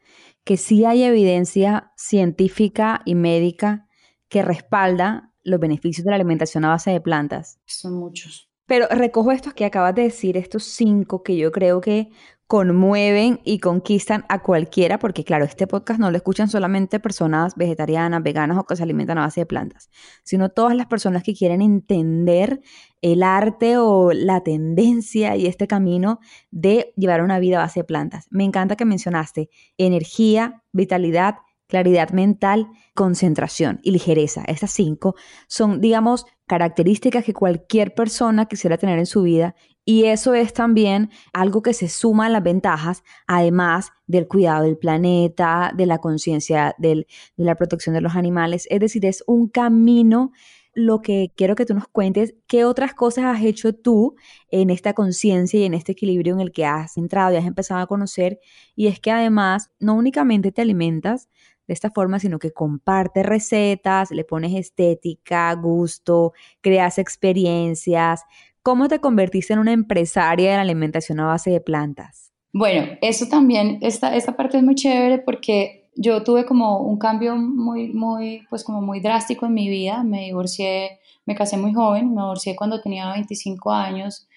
que 0.44 0.58
sí 0.58 0.84
hay 0.84 1.04
evidencia 1.04 1.92
científica 1.96 3.02
y 3.06 3.14
médica 3.14 3.88
que 4.28 4.42
respalda 4.42 5.32
los 5.44 5.60
beneficios 5.60 6.04
de 6.04 6.10
la 6.10 6.16
alimentación 6.16 6.66
a 6.66 6.70
base 6.70 6.92
de 6.92 7.02
plantas. 7.02 7.60
Son 7.66 7.94
muchos. 7.94 8.50
Pero 8.66 8.88
recojo 8.90 9.32
estos 9.32 9.54
que 9.54 9.66
acabas 9.66 9.94
de 9.94 10.04
decir, 10.04 10.38
estos 10.38 10.64
cinco 10.64 11.24
que 11.24 11.36
yo 11.36 11.52
creo 11.52 11.82
que 11.82 12.10
conmueven 12.52 13.40
y 13.46 13.60
conquistan 13.60 14.26
a 14.28 14.44
cualquiera, 14.44 15.00
porque 15.00 15.24
claro, 15.24 15.46
este 15.46 15.68
podcast 15.68 16.02
no 16.02 16.12
lo 16.12 16.18
escuchan 16.18 16.50
solamente 16.50 17.00
personas 17.00 17.56
vegetarianas, 17.56 18.22
veganas 18.22 18.58
o 18.58 18.66
que 18.66 18.76
se 18.76 18.84
alimentan 18.84 19.18
a 19.20 19.22
base 19.22 19.40
de 19.40 19.46
plantas, 19.46 19.90
sino 20.24 20.50
todas 20.50 20.76
las 20.76 20.88
personas 20.88 21.24
que 21.24 21.34
quieren 21.34 21.62
entender 21.62 22.60
el 23.02 23.24
arte 23.24 23.78
o 23.78 24.12
la 24.12 24.44
tendencia 24.44 25.38
y 25.38 25.46
este 25.46 25.66
camino 25.66 26.20
de 26.50 26.92
llevar 26.98 27.24
una 27.24 27.40
vida 27.40 27.56
a 27.56 27.62
base 27.62 27.80
de 27.80 27.84
plantas. 27.86 28.28
Me 28.32 28.44
encanta 28.44 28.76
que 28.76 28.84
mencionaste 28.84 29.50
energía, 29.78 30.62
vitalidad, 30.74 31.36
claridad 31.72 32.10
mental, 32.12 32.68
concentración 32.94 33.80
y 33.82 33.92
ligereza. 33.92 34.44
Estas 34.46 34.72
cinco 34.72 35.16
son, 35.48 35.80
digamos, 35.80 36.26
características 36.48 37.24
que 37.24 37.34
cualquier 37.34 37.96
persona 37.96 38.46
quisiera 38.46 38.78
tener 38.78 39.00
en 39.00 39.06
su 39.06 39.22
vida 39.22 39.56
y 39.86 40.04
eso 40.04 40.34
es 40.34 40.54
también 40.54 41.10
algo 41.32 41.62
que 41.62 41.74
se 41.74 41.88
suma 41.88 42.26
a 42.26 42.30
las 42.30 42.44
ventajas, 42.44 43.04
además 43.26 43.92
del 44.06 44.28
cuidado 44.28 44.66
del 44.66 44.78
planeta, 44.78 45.72
de 45.76 45.86
la 45.86 46.00
conciencia 46.00 46.76
de 46.78 47.08
la 47.38 47.56
protección 47.56 47.96
de 47.96 48.02
los 48.02 48.18
animales. 48.18 48.68
Es 48.70 48.82
decir, 48.82 49.06
es 49.06 49.24
un 49.26 49.48
camino 49.48 50.34
lo 50.74 51.02
que 51.02 51.32
quiero 51.36 51.56
que 51.56 51.66
tú 51.66 51.74
nos 51.74 51.88
cuentes, 51.88 52.36
qué 52.48 52.66
otras 52.66 52.94
cosas 52.94 53.26
has 53.26 53.44
hecho 53.44 53.74
tú 53.74 54.16
en 54.50 54.70
esta 54.70 54.94
conciencia 54.94 55.60
y 55.60 55.64
en 55.64 55.74
este 55.74 55.94
equilibrio 55.94 56.34
en 56.34 56.42
el 56.42 56.52
que 56.52 56.66
has 56.66 56.98
entrado 56.98 57.34
y 57.34 57.38
has 57.38 57.46
empezado 57.46 57.82
a 57.82 57.88
conocer. 57.88 58.40
Y 58.76 58.88
es 58.88 59.00
que 59.00 59.12
además 59.12 59.72
no 59.80 59.96
únicamente 59.96 60.52
te 60.52 60.62
alimentas 60.62 61.30
esta 61.74 61.92
forma, 61.92 62.20
sino 62.20 62.40
que 62.40 62.52
compartes 62.52 63.26
recetas, 63.26 64.12
le 64.12 64.24
pones 64.24 64.54
estética, 64.54 65.54
gusto, 65.56 66.34
creas 66.62 66.98
experiencias, 66.98 68.26
¿Cómo 68.64 68.88
te 68.88 69.00
convertiste 69.00 69.54
en 69.54 69.60
una 69.60 69.74
empresaria 69.74 70.52
de 70.52 70.56
la 70.58 70.62
alimentación 70.62 71.20
a 71.20 71.26
base 71.26 71.50
de 71.50 71.62
plantas? 71.62 72.32
Bueno, 72.54 72.96
eso 73.02 73.28
también, 73.28 73.80
esta, 73.82 74.16
esta 74.16 74.36
parte 74.38 74.58
es 74.58 74.64
muy 74.64 74.76
chévere 74.76 75.18
porque 75.18 75.90
yo 75.96 76.22
tuve 76.22 76.46
como 76.46 76.80
un 76.82 77.00
cambio 77.00 77.36
muy, 77.36 77.92
muy, 77.92 78.44
pues 78.52 78.64
como 78.64 78.82
muy 78.82 79.00
drástico 79.00 79.48
en 79.48 79.56
mi 79.56 79.68
vida. 79.68 80.04
Me 80.04 80.26
divorcié, 80.26 81.00
me 81.26 81.34
casé 81.34 81.58
muy 81.58 81.74
joven, 81.74 82.14
me 82.14 82.22
divorcié 82.22 82.56
cuando 82.56 82.82
tenía 82.82 83.12
25 83.12 83.72
años 83.72 84.28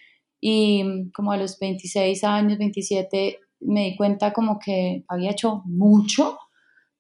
y 0.41 1.11
como 1.13 1.33
a 1.33 1.37
los 1.37 1.59
26 1.59 2.25
años, 2.25 2.57
27, 2.57 3.41
me 3.61 3.85
di 3.85 3.97
cuenta 3.97 4.33
como 4.33 4.59
que 4.59 5.05
había 5.09 5.33
hecho 5.33 5.61
mucho, 5.67 6.39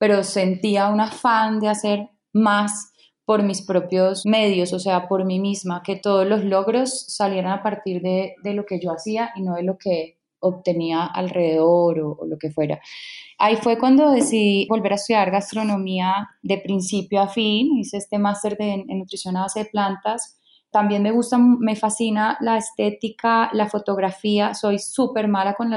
pero 0.05 0.23
sentía 0.23 0.91
un 0.91 1.01
afán 1.01 1.61
de 1.61 1.69
hacer 1.69 2.11
más 2.35 2.93
por 3.25 3.43
mis 3.43 3.63
propios 3.63 4.27
medios, 4.27 4.75
o 4.75 4.79
sea, 4.79 5.09
por 5.09 5.25
mí 5.25 5.41
misma, 5.41 5.83
que 5.83 5.97
todos 5.97 6.27
los 6.27 6.45
logros 6.45 7.07
salieran 7.09 7.53
a 7.53 7.63
partir 7.63 8.03
de, 8.03 8.35
lo 8.43 8.67
que 8.67 8.79
yo 8.79 8.93
hacía 8.93 9.31
y 9.35 9.41
no 9.41 9.55
de 9.55 9.63
lo 9.63 9.79
que 9.79 10.19
obtenía 10.41 11.07
alrededor 11.07 12.01
o, 12.01 12.27
lo 12.27 12.37
que 12.37 12.51
fuera. 12.51 12.83
Ahí 13.39 13.57
fue 13.57 13.79
cuando 13.79 14.11
decidí 14.11 14.67
volver 14.69 14.93
a 14.93 14.97
estudiar 14.97 15.31
gastronomía 15.31 16.29
de 16.43 16.59
principio 16.59 17.23
a 17.23 17.29
fin, 17.29 17.79
hice 17.79 17.97
este 17.97 18.19
máster 18.19 18.59
de, 18.59 18.85
en 18.87 18.99
nutrición 18.99 19.39
a 19.39 19.45
base 19.45 19.61
de 19.61 19.71
plantas. 19.71 20.39
También 20.75 21.04
me 21.04 21.12
gusta, 21.12 21.38
me 21.38 21.76
fascina 21.76 22.37
la 22.40 22.57
estética, 22.57 23.49
la 23.52 23.69
fotografía, 23.69 24.54
soy 24.54 24.81
súper 24.81 25.28
mala 25.28 25.54
con 25.54 25.71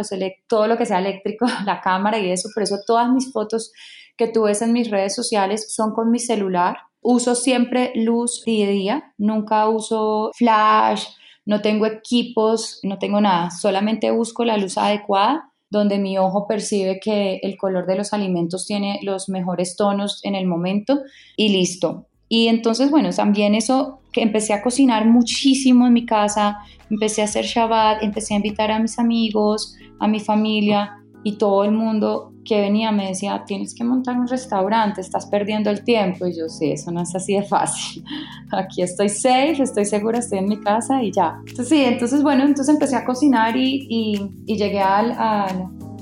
todo 0.48 0.66
lo 0.66 0.76
que 0.76 0.88
sea 0.88 0.98
eléctrico, 0.98 1.46
la 1.68 1.82
cámara 1.82 2.18
y 2.18 2.32
eso, 2.32 2.50
por 2.52 2.64
eso 2.64 2.78
todas 2.84 3.08
mis 3.12 3.32
fotos 3.32 3.72
que 4.18 4.28
tú 4.28 4.46
ves 4.46 4.64
en 4.64 4.74
mis 4.74 4.90
redes 4.90 5.14
sociales 5.14 5.72
son 5.72 5.94
con 5.94 6.10
mi 6.10 6.18
celular. 6.18 6.78
Uso 7.00 7.36
siempre 7.36 7.92
luz 7.94 8.42
día 8.44 8.66
a 8.66 8.70
día, 8.72 9.14
nunca 9.20 9.70
uso 9.70 10.32
flash, 10.34 11.06
no 11.46 11.62
tengo 11.62 11.86
equipos, 11.86 12.80
no 12.82 12.98
tengo 12.98 13.22
nada, 13.22 13.52
solamente 13.52 14.10
busco 14.10 14.46
la 14.46 14.58
luz 14.58 14.80
adecuada 14.80 15.54
donde 15.70 16.00
mi 16.00 16.18
ojo 16.18 16.48
percibe 16.48 17.00
que 17.00 17.40
el 17.44 17.56
color 17.56 17.86
de 17.86 17.98
los 17.98 18.14
alimentos 18.14 18.66
tiene 18.66 19.00
los 19.04 19.30
mejores 19.30 19.76
tonos 19.76 20.22
en 20.24 20.34
el 20.34 20.48
momento 20.48 21.02
y 21.36 21.50
listo. 21.50 22.08
Y 22.30 22.48
entonces, 22.48 22.92
bueno, 22.92 23.10
también 23.12 23.56
eso 23.56 24.00
que 24.12 24.22
empecé 24.22 24.54
a 24.54 24.62
cocinar 24.62 25.06
muchísimo 25.06 25.88
en 25.88 25.94
mi 25.94 26.06
casa, 26.06 26.60
empecé 26.90 27.22
a 27.22 27.26
hacer 27.26 27.46
Shabbat, 27.46 28.04
empecé 28.04 28.34
a 28.34 28.38
invitar 28.38 28.72
a 28.72 28.80
mis 28.80 29.00
amigos, 29.00 29.76
a 30.00 30.08
mi 30.08 30.20
familia 30.20 30.98
y 31.24 31.38
todo 31.38 31.64
el 31.64 31.72
mundo 31.72 32.32
que 32.48 32.62
venía 32.62 32.92
me 32.92 33.10
decía, 33.10 33.44
tienes 33.46 33.76
que 33.76 33.84
montar 33.84 34.18
un 34.18 34.28
restaurante, 34.28 35.02
estás 35.02 35.26
perdiendo 35.26 35.70
el 35.70 35.84
tiempo. 35.84 36.26
Y 36.26 36.38
yo, 36.38 36.48
sí, 36.48 36.72
eso 36.72 36.92
no 36.92 37.02
es 37.02 37.14
así 37.14 37.36
de 37.36 37.44
fácil. 37.44 38.04
Aquí 38.52 38.82
estoy 38.82 39.10
safe, 39.10 39.62
estoy 39.62 39.86
segura, 39.86 40.20
estoy 40.20 40.40
en 40.40 40.48
mi 40.48 40.58
casa 40.58 41.04
y 41.04 41.12
ya. 41.12 41.36
Entonces, 41.40 41.68
sí, 41.68 41.84
entonces, 41.84 42.24
bueno, 42.24 42.46
entonces 42.46 42.74
empecé 42.74 42.96
a 42.96 43.04
cocinar 43.06 43.58
y, 43.58 43.88
y, 43.90 44.56
llegué 44.56 44.80
al, 44.80 45.12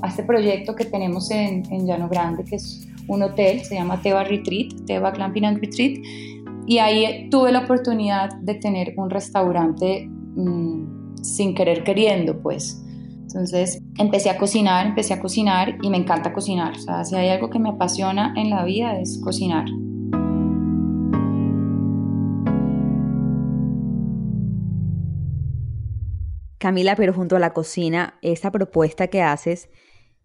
a 0.02 0.08
este 0.08 0.22
proyecto 0.22 0.74
que 0.74 0.84
tenemos 0.84 1.30
en, 1.30 1.62
en, 1.72 1.86
Llano 1.86 2.08
Grande, 2.08 2.44
que 2.44 2.56
es 2.56 2.86
un 3.08 3.22
hotel, 3.22 3.64
se 3.64 3.74
llama 3.74 4.00
Teva 4.00 4.24
Retreat, 4.24 4.84
Teva 4.86 5.10
Glamping 5.10 5.44
and 5.44 5.58
Retreat. 5.58 5.98
Y 6.66 6.78
ahí 6.78 7.28
tuve 7.30 7.52
la 7.52 7.60
oportunidad 7.60 8.34
de 8.40 8.54
tener 8.54 8.94
un 8.96 9.08
restaurante 9.10 10.08
mmm, 10.08 11.14
sin 11.22 11.54
querer 11.54 11.84
queriendo, 11.84 12.40
pues 12.40 12.82
entonces 13.36 13.82
empecé 13.98 14.30
a 14.30 14.38
cocinar, 14.38 14.86
empecé 14.86 15.12
a 15.12 15.20
cocinar 15.20 15.76
y 15.82 15.90
me 15.90 15.98
encanta 15.98 16.32
cocinar. 16.32 16.74
O 16.74 16.78
sea, 16.78 17.04
si 17.04 17.16
hay 17.16 17.28
algo 17.28 17.50
que 17.50 17.58
me 17.58 17.68
apasiona 17.68 18.32
en 18.36 18.48
la 18.48 18.64
vida 18.64 18.98
es 18.98 19.20
cocinar. 19.22 19.66
Camila, 26.58 26.96
pero 26.96 27.12
junto 27.12 27.36
a 27.36 27.38
la 27.38 27.52
cocina, 27.52 28.14
esa 28.22 28.50
propuesta 28.50 29.08
que 29.08 29.20
haces 29.20 29.68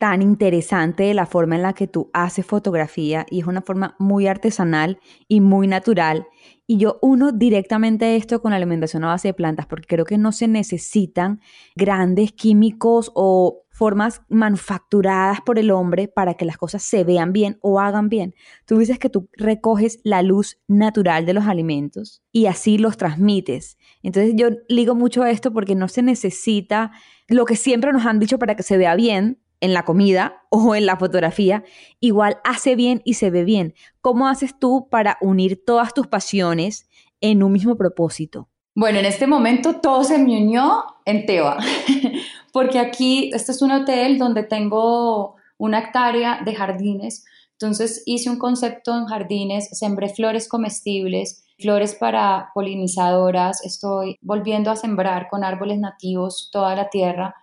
tan 0.01 0.24
interesante 0.24 1.03
de 1.03 1.13
la 1.13 1.27
forma 1.27 1.55
en 1.55 1.62
la 1.62 1.74
que 1.74 1.86
tú 1.86 2.10
haces 2.12 2.43
fotografía 2.43 3.27
y 3.29 3.41
es 3.41 3.46
una 3.46 3.62
forma 3.62 3.96
muy 4.00 4.25
artesanal 4.25 5.00
y 5.27 5.41
muy 5.41 5.67
natural. 5.67 6.25
Y 6.65 6.77
yo 6.77 6.98
uno 7.03 7.31
directamente 7.31 8.15
esto 8.15 8.41
con 8.41 8.50
la 8.50 8.58
alimentación 8.58 9.03
a 9.03 9.10
base 9.10 9.27
de 9.27 9.36
plantas 9.36 9.67
porque 9.67 9.86
creo 9.86 10.05
que 10.05 10.17
no 10.17 10.31
se 10.31 10.48
necesitan 10.48 11.39
grandes 11.75 12.31
químicos 12.31 13.12
o 13.13 13.62
formas 13.70 14.24
manufacturadas 14.27 15.41
por 15.41 15.60
el 15.60 15.70
hombre 15.70 16.08
para 16.08 16.34
que 16.34 16.46
las 16.46 16.58
cosas 16.58 16.81
se 16.81 17.03
vean 17.03 17.31
bien 17.31 17.60
o 17.62 17.79
hagan 17.79 18.10
bien. 18.10 18.34
Tú 18.65 18.79
dices 18.79 18.98
que 18.98 19.10
tú 19.10 19.29
recoges 19.34 20.00
la 20.03 20.24
luz 20.24 20.60
natural 20.67 21.27
de 21.27 21.34
los 21.34 21.46
alimentos 21.46 22.24
y 22.31 22.48
así 22.48 22.79
los 22.79 22.98
transmites. 22.98 23.77
Entonces 24.01 24.34
yo 24.36 24.48
ligo 24.67 24.96
mucho 24.96 25.22
a 25.22 25.29
esto 25.29 25.53
porque 25.53 25.75
no 25.75 25.88
se 25.89 26.01
necesita 26.01 26.91
lo 27.27 27.46
que 27.46 27.55
siempre 27.55 27.93
nos 27.93 28.08
han 28.08 28.17
dicho 28.17 28.39
para 28.39 28.55
que 28.55 28.63
se 28.63 28.77
vea 28.77 28.96
bien, 28.96 29.40
en 29.61 29.73
la 29.73 29.85
comida 29.85 30.43
o 30.49 30.75
en 30.75 30.85
la 30.85 30.97
fotografía, 30.97 31.63
igual 31.99 32.39
hace 32.43 32.75
bien 32.75 33.01
y 33.05 33.13
se 33.13 33.29
ve 33.29 33.45
bien. 33.45 33.73
¿Cómo 34.01 34.27
haces 34.27 34.59
tú 34.59 34.87
para 34.89 35.17
unir 35.21 35.63
todas 35.65 35.93
tus 35.93 36.07
pasiones 36.07 36.89
en 37.21 37.43
un 37.43 37.53
mismo 37.53 37.77
propósito? 37.77 38.49
Bueno, 38.75 38.99
en 38.99 39.05
este 39.05 39.27
momento 39.27 39.81
todo 39.81 40.03
se 40.03 40.17
me 40.17 40.41
unió 40.41 40.85
en 41.05 41.25
Teba, 41.25 41.57
porque 42.53 42.79
aquí, 42.79 43.29
este 43.33 43.51
es 43.51 43.61
un 43.61 43.71
hotel 43.71 44.17
donde 44.17 44.43
tengo 44.43 45.35
una 45.57 45.79
hectárea 45.79 46.39
de 46.43 46.55
jardines, 46.55 47.25
entonces 47.51 48.01
hice 48.05 48.29
un 48.29 48.39
concepto 48.39 48.97
en 48.97 49.05
jardines, 49.05 49.69
sembré 49.77 50.09
flores 50.09 50.47
comestibles, 50.47 51.45
flores 51.59 51.95
para 51.95 52.49
polinizadoras, 52.55 53.63
estoy 53.63 54.17
volviendo 54.21 54.71
a 54.71 54.75
sembrar 54.75 55.27
con 55.29 55.43
árboles 55.43 55.77
nativos 55.77 56.49
toda 56.51 56.73
la 56.75 56.89
tierra 56.89 57.35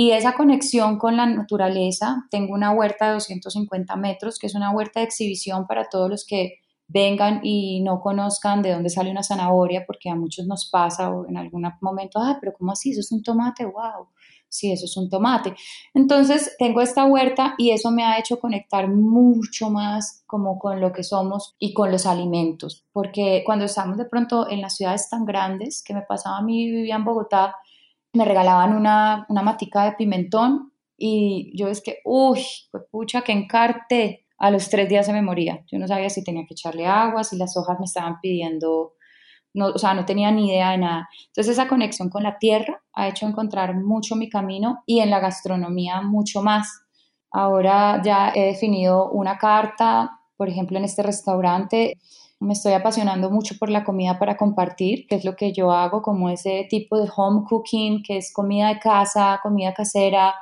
y 0.00 0.12
esa 0.12 0.32
conexión 0.32 0.96
con 0.96 1.18
la 1.18 1.26
naturaleza, 1.26 2.24
tengo 2.30 2.54
una 2.54 2.72
huerta 2.72 3.08
de 3.08 3.12
250 3.12 3.96
metros, 3.96 4.38
que 4.38 4.46
es 4.46 4.54
una 4.54 4.70
huerta 4.70 5.00
de 5.00 5.04
exhibición 5.04 5.66
para 5.66 5.90
todos 5.90 6.08
los 6.08 6.24
que 6.24 6.60
vengan 6.88 7.40
y 7.42 7.82
no 7.82 8.00
conozcan 8.00 8.62
de 8.62 8.72
dónde 8.72 8.88
sale 8.88 9.10
una 9.10 9.22
zanahoria, 9.22 9.84
porque 9.86 10.08
a 10.08 10.14
muchos 10.14 10.46
nos 10.46 10.70
pasa 10.70 11.12
en 11.28 11.36
algún 11.36 11.70
momento, 11.82 12.18
ah, 12.18 12.38
pero 12.40 12.54
¿cómo 12.54 12.72
así? 12.72 12.92
Eso 12.92 13.00
es 13.00 13.12
un 13.12 13.22
tomate, 13.22 13.66
wow. 13.66 14.08
Sí, 14.48 14.72
eso 14.72 14.86
es 14.86 14.96
un 14.96 15.10
tomate. 15.10 15.54
Entonces, 15.92 16.56
tengo 16.58 16.80
esta 16.80 17.04
huerta 17.04 17.54
y 17.58 17.72
eso 17.72 17.90
me 17.90 18.02
ha 18.02 18.18
hecho 18.18 18.40
conectar 18.40 18.88
mucho 18.88 19.68
más 19.68 20.24
como 20.26 20.58
con 20.58 20.80
lo 20.80 20.94
que 20.94 21.02
somos 21.02 21.56
y 21.58 21.74
con 21.74 21.92
los 21.92 22.06
alimentos, 22.06 22.86
porque 22.94 23.42
cuando 23.44 23.66
estamos 23.66 23.98
de 23.98 24.06
pronto 24.06 24.48
en 24.48 24.62
las 24.62 24.76
ciudades 24.76 25.10
tan 25.10 25.26
grandes, 25.26 25.82
que 25.84 25.92
me 25.92 26.00
pasaba 26.08 26.38
a 26.38 26.42
mí, 26.42 26.70
vivía 26.70 26.96
en 26.96 27.04
Bogotá, 27.04 27.54
me 28.12 28.24
regalaban 28.24 28.74
una, 28.74 29.26
una 29.28 29.42
matica 29.42 29.84
de 29.84 29.92
pimentón 29.92 30.72
y 30.96 31.52
yo 31.56 31.68
es 31.68 31.80
que, 31.80 31.98
uy, 32.04 32.44
pues 32.70 32.84
pucha, 32.90 33.22
que 33.22 33.32
encarte. 33.32 34.26
A 34.42 34.50
los 34.50 34.70
tres 34.70 34.88
días 34.88 35.04
se 35.04 35.12
me 35.12 35.20
moría. 35.20 35.62
Yo 35.70 35.78
no 35.78 35.86
sabía 35.86 36.08
si 36.08 36.24
tenía 36.24 36.46
que 36.46 36.54
echarle 36.54 36.86
agua, 36.86 37.24
si 37.24 37.36
las 37.36 37.58
hojas 37.58 37.78
me 37.78 37.84
estaban 37.84 38.20
pidiendo, 38.22 38.94
no, 39.52 39.66
o 39.66 39.78
sea, 39.78 39.92
no 39.92 40.06
tenía 40.06 40.30
ni 40.30 40.48
idea 40.48 40.70
de 40.70 40.78
nada. 40.78 41.08
Entonces 41.26 41.52
esa 41.52 41.68
conexión 41.68 42.08
con 42.08 42.22
la 42.22 42.38
tierra 42.38 42.82
ha 42.94 43.06
hecho 43.08 43.26
encontrar 43.26 43.74
mucho 43.76 44.16
mi 44.16 44.30
camino 44.30 44.82
y 44.86 45.00
en 45.00 45.10
la 45.10 45.20
gastronomía 45.20 46.00
mucho 46.00 46.42
más. 46.42 46.86
Ahora 47.30 48.00
ya 48.02 48.32
he 48.34 48.46
definido 48.46 49.10
una 49.10 49.36
carta, 49.36 50.10
por 50.38 50.48
ejemplo, 50.48 50.78
en 50.78 50.84
este 50.84 51.02
restaurante 51.02 51.98
me 52.40 52.54
estoy 52.54 52.72
apasionando 52.72 53.30
mucho 53.30 53.56
por 53.58 53.68
la 53.68 53.84
comida 53.84 54.18
para 54.18 54.36
compartir, 54.36 55.06
que 55.06 55.16
es 55.16 55.24
lo 55.24 55.36
que 55.36 55.52
yo 55.52 55.72
hago, 55.72 56.00
como 56.00 56.30
ese 56.30 56.66
tipo 56.70 56.98
de 56.98 57.08
home 57.14 57.42
cooking, 57.46 58.02
que 58.02 58.16
es 58.16 58.32
comida 58.32 58.68
de 58.68 58.78
casa, 58.80 59.40
comida 59.42 59.74
casera, 59.74 60.34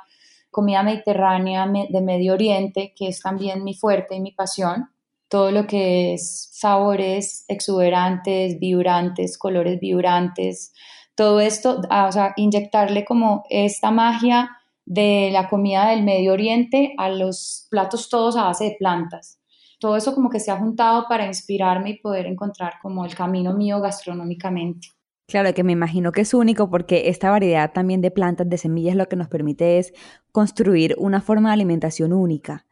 comida 0.49 0.81
mediterránea 0.81 1.67
de 1.67 2.01
Medio 2.01 2.33
Oriente, 2.33 2.93
que 2.95 3.09
es 3.09 3.21
también 3.21 3.65
mi 3.65 3.73
fuerte 3.73 4.15
y 4.15 4.21
mi 4.21 4.31
pasión. 4.31 4.89
Todo 5.27 5.51
lo 5.51 5.67
que 5.67 6.13
es 6.13 6.49
sabores 6.53 7.43
exuberantes, 7.49 8.59
vibrantes, 8.59 9.37
colores 9.37 9.79
vibrantes, 9.79 10.73
todo 11.15 11.41
esto, 11.41 11.81
ah, 11.89 12.07
o 12.07 12.11
sea, 12.13 12.33
inyectarle 12.37 13.03
como 13.03 13.43
esta 13.49 13.91
magia 13.91 14.49
de 14.85 15.29
la 15.33 15.49
comida 15.49 15.89
del 15.89 16.03
Medio 16.03 16.31
Oriente 16.31 16.93
a 16.97 17.09
los 17.09 17.67
platos 17.69 18.09
todos 18.09 18.37
a 18.37 18.45
base 18.45 18.63
de 18.65 18.75
plantas 18.79 19.38
todo 19.79 19.97
eso 19.97 20.13
como 20.13 20.29
que 20.29 20.39
se 20.39 20.51
ha 20.51 20.57
juntado 20.57 21.05
para 21.07 21.25
inspirarme 21.25 21.91
y 21.91 21.99
poder 21.99 22.25
encontrar 22.25 22.73
como 22.81 23.05
el 23.05 23.15
camino 23.15 23.53
mío 23.53 23.79
gastronómicamente. 23.79 24.89
Claro, 25.27 25.53
que 25.53 25.63
me 25.63 25.73
imagino 25.73 26.11
que 26.11 26.21
es 26.21 26.33
único 26.33 26.69
porque 26.69 27.09
esta 27.09 27.29
variedad 27.29 27.71
también 27.71 28.01
de 28.01 28.11
plantas, 28.11 28.49
de 28.49 28.57
semillas, 28.57 28.95
lo 28.95 29.07
que 29.07 29.15
nos 29.15 29.27
permite 29.27 29.77
es 29.77 29.93
construir 30.31 30.95
una 30.97 31.21
forma 31.21 31.49
de 31.49 31.53
alimentación 31.53 32.13
única. 32.13 32.65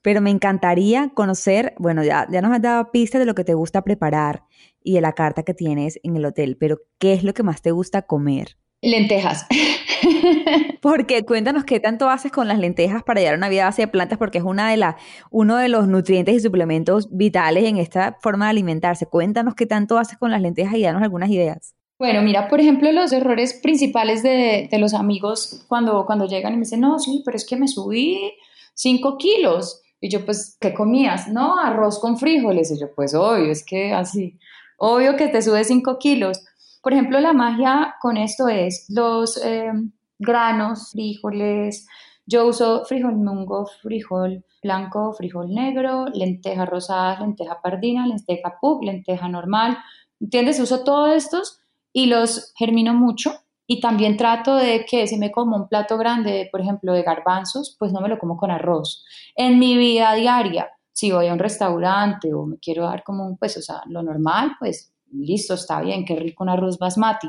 Pero 0.00 0.20
me 0.20 0.30
encantaría 0.30 1.10
conocer, 1.14 1.74
bueno, 1.78 2.04
ya, 2.04 2.28
ya 2.30 2.40
nos 2.40 2.52
has 2.52 2.62
dado 2.62 2.92
pistas 2.92 3.18
de 3.18 3.26
lo 3.26 3.34
que 3.34 3.42
te 3.42 3.54
gusta 3.54 3.82
preparar 3.82 4.44
y 4.82 4.94
de 4.94 5.00
la 5.00 5.12
carta 5.12 5.42
que 5.42 5.54
tienes 5.54 5.98
en 6.02 6.16
el 6.16 6.24
hotel, 6.24 6.56
pero 6.56 6.78
¿qué 6.98 7.14
es 7.14 7.24
lo 7.24 7.34
que 7.34 7.42
más 7.42 7.62
te 7.62 7.72
gusta 7.72 8.02
comer? 8.02 8.56
Lentejas. 8.84 9.46
porque 10.82 11.24
cuéntanos 11.24 11.64
qué 11.64 11.80
tanto 11.80 12.10
haces 12.10 12.30
con 12.30 12.48
las 12.48 12.58
lentejas 12.58 13.02
para 13.02 13.20
llevar 13.20 13.38
una 13.38 13.48
vida 13.48 13.64
base 13.64 13.82
de 13.82 13.88
plantas, 13.88 14.18
porque 14.18 14.38
es 14.38 14.44
una 14.44 14.70
de 14.70 14.76
las, 14.76 14.96
uno 15.30 15.56
de 15.56 15.68
los 15.68 15.88
nutrientes 15.88 16.34
y 16.34 16.40
suplementos 16.40 17.08
vitales 17.10 17.64
en 17.64 17.78
esta 17.78 18.18
forma 18.20 18.44
de 18.44 18.50
alimentarse. 18.50 19.06
Cuéntanos 19.06 19.54
qué 19.54 19.64
tanto 19.64 19.96
haces 19.96 20.18
con 20.18 20.30
las 20.30 20.42
lentejas 20.42 20.74
y 20.74 20.82
danos 20.82 21.02
algunas 21.02 21.30
ideas. 21.30 21.74
Bueno, 21.98 22.20
mira, 22.20 22.48
por 22.48 22.60
ejemplo, 22.60 22.92
los 22.92 23.12
errores 23.12 23.54
principales 23.54 24.22
de, 24.22 24.68
de 24.70 24.78
los 24.78 24.92
amigos 24.92 25.64
cuando, 25.68 26.04
cuando 26.04 26.26
llegan 26.26 26.52
y 26.52 26.56
me 26.56 26.62
dicen, 26.64 26.80
no, 26.80 26.98
sí, 26.98 27.22
pero 27.24 27.38
es 27.38 27.46
que 27.46 27.56
me 27.56 27.68
subí 27.68 28.34
5 28.74 29.16
kilos. 29.16 29.80
Y 30.00 30.10
yo, 30.10 30.26
pues, 30.26 30.58
¿qué 30.60 30.74
comías? 30.74 31.28
No, 31.28 31.58
arroz 31.58 31.98
con 32.00 32.18
frijoles. 32.18 32.70
Y 32.70 32.78
yo, 32.78 32.94
pues, 32.94 33.14
obvio, 33.14 33.50
es 33.50 33.64
que 33.64 33.94
así, 33.94 34.38
obvio 34.76 35.16
que 35.16 35.28
te 35.28 35.40
subes 35.40 35.68
5 35.68 35.98
kilos. 35.98 36.44
Por 36.84 36.92
ejemplo, 36.92 37.18
la 37.18 37.32
magia 37.32 37.96
con 37.98 38.18
esto 38.18 38.46
es 38.46 38.84
los 38.90 39.42
eh, 39.42 39.72
granos, 40.18 40.90
frijoles, 40.92 41.86
Yo 42.26 42.46
uso 42.46 42.84
frijol 42.84 43.16
mungo, 43.16 43.66
frijol 43.82 44.44
blanco, 44.62 45.14
frijol 45.14 45.54
negro, 45.54 46.04
lenteja 46.12 46.66
rosada, 46.66 47.20
lenteja 47.20 47.60
pardina, 47.62 48.06
lenteja 48.06 48.58
pug, 48.60 48.84
lenteja 48.84 49.28
normal. 49.28 49.78
¿Entiendes? 50.20 50.60
Uso 50.60 50.84
todos 50.84 51.14
estos 51.14 51.60
y 51.92 52.06
los 52.06 52.52
germino 52.54 52.92
mucho. 52.92 53.32
Y 53.66 53.80
también 53.80 54.18
trato 54.18 54.54
de 54.56 54.84
que 54.84 55.06
si 55.06 55.16
me 55.16 55.32
como 55.32 55.56
un 55.56 55.68
plato 55.68 55.96
grande, 55.96 56.50
por 56.52 56.60
ejemplo, 56.60 56.92
de 56.92 57.02
garbanzos, 57.02 57.76
pues 57.78 57.92
no 57.92 58.02
me 58.02 58.10
lo 58.10 58.18
como 58.18 58.36
con 58.36 58.50
arroz. 58.50 59.06
En 59.36 59.58
mi 59.58 59.76
vida 59.78 60.12
diaria, 60.14 60.68
si 60.92 61.12
voy 61.12 61.28
a 61.28 61.32
un 61.32 61.38
restaurante 61.38 62.34
o 62.34 62.44
me 62.44 62.58
quiero 62.58 62.84
dar 62.84 63.02
como 63.02 63.26
un, 63.26 63.38
pues, 63.38 63.56
o 63.56 63.62
sea, 63.62 63.80
lo 63.86 64.02
normal, 64.02 64.56
pues 64.58 64.93
listo, 65.14 65.54
está 65.54 65.80
bien, 65.80 66.04
qué 66.04 66.16
rico 66.16 66.44
un 66.44 66.50
arroz 66.50 66.78
basmati. 66.78 67.28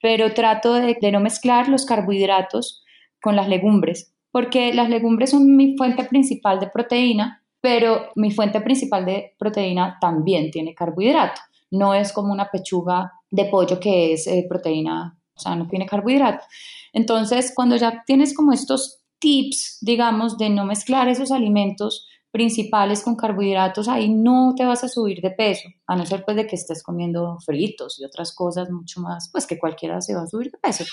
Pero 0.00 0.32
trato 0.34 0.74
de, 0.74 0.96
no 1.12 1.20
mezclar 1.20 1.68
los 1.68 1.84
carbohidratos 1.84 2.82
con 3.20 3.36
las 3.36 3.48
legumbres, 3.48 4.12
porque 4.30 4.72
las 4.74 4.88
legumbres 4.88 5.30
son 5.30 5.56
mi 5.56 5.76
fuente 5.76 6.04
principal 6.04 6.60
de 6.60 6.68
proteína, 6.68 7.42
pero 7.60 8.10
mi 8.16 8.30
fuente 8.30 8.60
principal 8.60 9.06
de 9.06 9.34
proteína 9.38 9.98
también 10.00 10.50
tiene 10.50 10.74
carbohidrato. 10.74 11.40
No 11.70 11.94
es 11.94 12.12
como 12.12 12.32
una 12.32 12.50
pechuga 12.50 13.12
de 13.30 13.46
pollo 13.46 13.80
que 13.80 14.12
es 14.12 14.26
eh, 14.26 14.46
proteína, 14.48 15.18
o 15.34 15.40
sea, 15.40 15.56
no 15.56 15.66
tiene 15.66 15.86
carbohidrato. 15.86 16.44
Entonces, 16.92 17.52
cuando 17.54 17.76
ya 17.76 18.04
tienes 18.06 18.34
como 18.34 18.52
estos 18.52 19.00
tips, 19.18 19.78
digamos, 19.80 20.36
de 20.36 20.50
no 20.50 20.64
mezclar 20.66 21.08
esos 21.08 21.32
alimentos 21.32 22.06
principales 22.34 23.00
con 23.04 23.14
carbohidratos, 23.14 23.86
ahí 23.86 24.12
no 24.12 24.54
te 24.56 24.64
vas 24.64 24.82
a 24.82 24.88
subir 24.88 25.20
de 25.20 25.30
peso, 25.30 25.68
a 25.86 25.94
no 25.94 26.04
ser 26.04 26.24
pues 26.24 26.36
de 26.36 26.48
que 26.48 26.56
estés 26.56 26.82
comiendo 26.82 27.38
fritos 27.38 28.00
y 28.00 28.04
otras 28.04 28.34
cosas 28.34 28.68
mucho 28.72 29.00
más, 29.00 29.28
pues 29.30 29.46
que 29.46 29.56
cualquiera 29.56 30.00
se 30.00 30.16
va 30.16 30.22
a 30.22 30.26
subir 30.26 30.50
de 30.50 30.58
peso. 30.58 30.84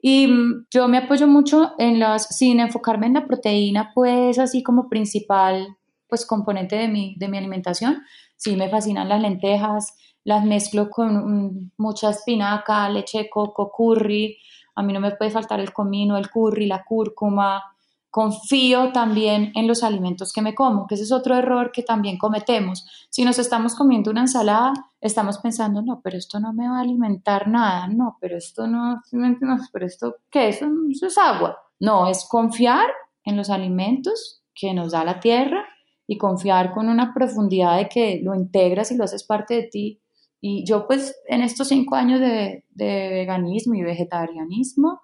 Y 0.00 0.26
mm, 0.26 0.68
yo 0.70 0.88
me 0.88 0.96
apoyo 0.96 1.26
mucho 1.26 1.72
en 1.76 1.98
las, 1.98 2.34
sin 2.34 2.60
enfocarme 2.60 3.08
en 3.08 3.12
la 3.12 3.26
proteína, 3.26 3.92
pues 3.94 4.38
así 4.38 4.62
como 4.62 4.88
principal, 4.88 5.76
pues 6.08 6.24
componente 6.24 6.76
de 6.76 6.88
mi, 6.88 7.14
de 7.18 7.28
mi 7.28 7.36
alimentación. 7.36 8.00
Sí 8.36 8.56
me 8.56 8.70
fascinan 8.70 9.10
las 9.10 9.20
lentejas, 9.20 9.94
las 10.24 10.46
mezclo 10.46 10.88
con 10.88 11.14
mm, 11.14 11.72
mucha 11.76 12.08
espinaca, 12.08 12.88
leche 12.88 13.18
de 13.18 13.28
coco, 13.28 13.70
curry. 13.70 14.38
A 14.76 14.82
mí 14.82 14.94
no 14.94 15.00
me 15.00 15.10
puede 15.10 15.30
faltar 15.30 15.60
el 15.60 15.74
comino, 15.74 16.16
el 16.16 16.30
curry, 16.30 16.64
la 16.66 16.82
cúrcuma. 16.84 17.62
Confío 18.10 18.92
también 18.92 19.52
en 19.54 19.68
los 19.68 19.82
alimentos 19.82 20.32
que 20.32 20.42
me 20.42 20.54
como, 20.54 20.86
que 20.86 20.94
ese 20.96 21.04
es 21.04 21.12
otro 21.12 21.36
error 21.36 21.70
que 21.72 21.82
también 21.82 22.18
cometemos. 22.18 22.86
Si 23.08 23.24
nos 23.24 23.38
estamos 23.38 23.74
comiendo 23.74 24.10
una 24.10 24.22
ensalada, 24.22 24.72
estamos 25.00 25.38
pensando, 25.38 25.80
no, 25.82 26.00
pero 26.02 26.18
esto 26.18 26.40
no 26.40 26.52
me 26.52 26.68
va 26.68 26.78
a 26.78 26.82
alimentar 26.82 27.48
nada, 27.48 27.86
no, 27.88 28.18
pero 28.20 28.36
esto 28.36 28.66
no, 28.66 29.00
no 29.12 29.58
pero 29.72 29.86
esto, 29.86 30.16
¿qué? 30.30 30.48
Eso, 30.48 30.66
eso 30.90 31.06
es 31.06 31.18
agua. 31.18 31.56
No, 31.78 32.08
es 32.08 32.26
confiar 32.28 32.86
en 33.24 33.36
los 33.36 33.48
alimentos 33.48 34.42
que 34.54 34.74
nos 34.74 34.92
da 34.92 35.04
la 35.04 35.20
tierra 35.20 35.64
y 36.06 36.18
confiar 36.18 36.72
con 36.72 36.88
una 36.88 37.14
profundidad 37.14 37.78
de 37.78 37.88
que 37.88 38.20
lo 38.22 38.34
integras 38.34 38.90
y 38.90 38.96
lo 38.96 39.04
haces 39.04 39.24
parte 39.24 39.54
de 39.54 39.62
ti 39.64 40.00
y 40.40 40.64
yo 40.64 40.86
pues 40.86 41.14
en 41.26 41.42
estos 41.42 41.68
cinco 41.68 41.96
años 41.96 42.20
de, 42.20 42.64
veganismo 42.74 43.74
y 43.74 43.82
vegetarianismo 43.82 45.00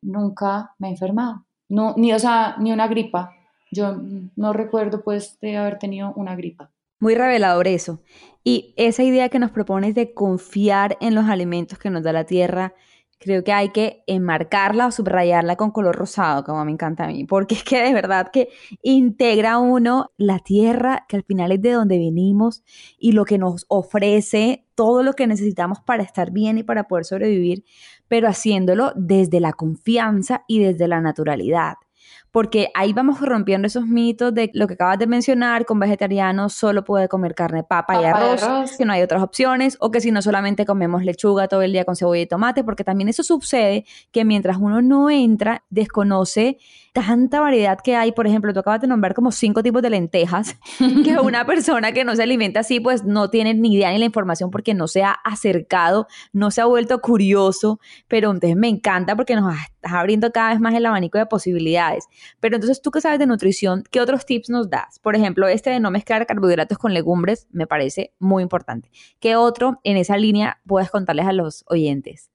nunca 0.00 0.74
me 0.78 0.88
he 0.88 0.90
enfermado, 0.92 1.44
no, 1.70 1.94
ni, 1.96 2.12
o 2.12 2.18
sea, 2.18 2.56
ni 2.58 2.72
una 2.72 2.88
gripa. 2.88 3.32
Yo 3.70 3.96
no 4.36 4.52
recuerdo 4.52 5.02
pues 5.02 5.38
de 5.40 5.56
haber 5.56 5.78
tenido 5.78 6.12
una 6.16 6.36
gripa. 6.36 6.70
Muy 6.98 7.14
revelador 7.14 7.66
eso. 7.68 8.00
Y 8.44 8.74
esa 8.76 9.02
idea 9.02 9.28
que 9.28 9.38
nos 9.38 9.52
propones 9.52 9.94
de 9.94 10.12
confiar 10.12 10.98
en 11.00 11.14
los 11.14 11.26
alimentos 11.26 11.78
que 11.78 11.88
nos 11.88 12.02
da 12.02 12.12
la 12.12 12.24
tierra, 12.24 12.74
creo 13.20 13.44
que 13.44 13.52
hay 13.52 13.68
que 13.68 14.02
enmarcarla 14.06 14.86
o 14.86 14.90
subrayarla 14.90 15.56
con 15.56 15.70
color 15.70 15.94
rosado, 15.94 16.42
como 16.42 16.64
me 16.64 16.72
encanta 16.72 17.04
a 17.04 17.08
mí, 17.08 17.24
porque 17.24 17.54
es 17.54 17.62
que 17.62 17.82
de 17.82 17.92
verdad 17.92 18.30
que 18.32 18.48
integra 18.82 19.58
uno 19.58 20.10
la 20.16 20.38
tierra, 20.40 21.04
que 21.06 21.16
al 21.16 21.24
final 21.24 21.52
es 21.52 21.60
de 21.62 21.72
donde 21.72 21.98
venimos 21.98 22.64
y 22.98 23.12
lo 23.12 23.24
que 23.24 23.38
nos 23.38 23.66
ofrece 23.68 24.66
todo 24.74 25.02
lo 25.02 25.12
que 25.12 25.26
necesitamos 25.26 25.80
para 25.80 26.02
estar 26.02 26.30
bien 26.30 26.58
y 26.58 26.62
para 26.62 26.88
poder 26.88 27.04
sobrevivir, 27.04 27.64
pero 28.10 28.28
haciéndolo 28.28 28.92
desde 28.96 29.38
la 29.38 29.52
confianza 29.52 30.42
y 30.48 30.58
desde 30.58 30.88
la 30.88 31.00
naturalidad. 31.00 31.74
Porque 32.32 32.70
ahí 32.74 32.92
vamos 32.92 33.20
rompiendo 33.20 33.66
esos 33.66 33.86
mitos 33.86 34.34
de 34.34 34.50
lo 34.52 34.66
que 34.66 34.74
acabas 34.74 34.98
de 34.98 35.06
mencionar, 35.06 35.64
con 35.64 35.78
vegetarianos 35.78 36.52
solo 36.52 36.82
puede 36.82 37.06
comer 37.06 37.36
carne, 37.36 37.62
papa, 37.62 38.02
y, 38.02 38.04
arroz, 38.04 38.76
que 38.76 38.84
no 38.84 38.92
hay 38.92 39.02
otras 39.02 39.22
opciones, 39.22 39.76
o 39.80 39.92
que 39.92 40.00
si 40.00 40.10
no 40.10 40.22
solamente 40.22 40.66
comemos 40.66 41.04
lechuga 41.04 41.46
todo 41.46 41.62
el 41.62 41.72
día 41.72 41.84
con 41.84 41.94
cebolla 41.94 42.22
y 42.22 42.26
tomate, 42.26 42.64
porque 42.64 42.82
también 42.82 43.08
eso 43.08 43.22
sucede 43.22 43.84
que 44.10 44.24
mientras 44.24 44.56
uno 44.56 44.82
no 44.82 45.08
entra, 45.08 45.64
desconoce 45.70 46.58
tanta 46.92 47.40
variedad 47.40 47.78
que 47.82 47.96
hay. 47.96 48.12
Por 48.12 48.26
ejemplo, 48.26 48.52
tú 48.52 48.60
acabas 48.60 48.80
de 48.80 48.86
nombrar 48.86 49.14
como 49.14 49.32
cinco 49.32 49.62
tipos 49.62 49.82
de 49.82 49.90
lentejas, 49.90 50.56
que 51.04 51.18
una 51.18 51.44
persona 51.46 51.92
que 51.92 52.04
no 52.04 52.16
se 52.16 52.22
alimenta 52.22 52.60
así, 52.60 52.80
pues 52.80 53.04
no 53.04 53.30
tiene 53.30 53.54
ni 53.54 53.74
idea 53.74 53.90
ni 53.90 53.98
la 53.98 54.04
información 54.04 54.50
porque 54.50 54.74
no 54.74 54.88
se 54.88 55.02
ha 55.02 55.12
acercado, 55.12 56.06
no 56.32 56.50
se 56.50 56.60
ha 56.60 56.64
vuelto 56.64 57.00
curioso, 57.00 57.80
pero 58.08 58.30
entonces 58.30 58.56
me 58.56 58.68
encanta 58.68 59.16
porque 59.16 59.36
nos 59.36 59.54
estás 59.54 59.92
abriendo 59.92 60.30
cada 60.32 60.50
vez 60.50 60.60
más 60.60 60.74
el 60.74 60.86
abanico 60.86 61.18
de 61.18 61.26
posibilidades. 61.26 62.06
Pero 62.40 62.56
entonces, 62.56 62.82
tú 62.82 62.90
que 62.90 63.00
sabes 63.00 63.18
de 63.18 63.26
nutrición, 63.26 63.84
¿qué 63.90 64.00
otros 64.00 64.26
tips 64.26 64.50
nos 64.50 64.68
das? 64.68 64.98
Por 64.98 65.16
ejemplo, 65.16 65.48
este 65.48 65.70
de 65.70 65.80
no 65.80 65.90
mezclar 65.90 66.26
carbohidratos 66.26 66.78
con 66.78 66.94
legumbres 66.94 67.46
me 67.50 67.66
parece 67.66 68.12
muy 68.18 68.42
importante. 68.42 68.90
¿Qué 69.18 69.36
otro 69.36 69.80
en 69.84 69.96
esa 69.96 70.16
línea 70.16 70.60
puedes 70.66 70.90
contarles 70.90 71.26
a 71.26 71.32
los 71.32 71.64
oyentes? 71.68 72.30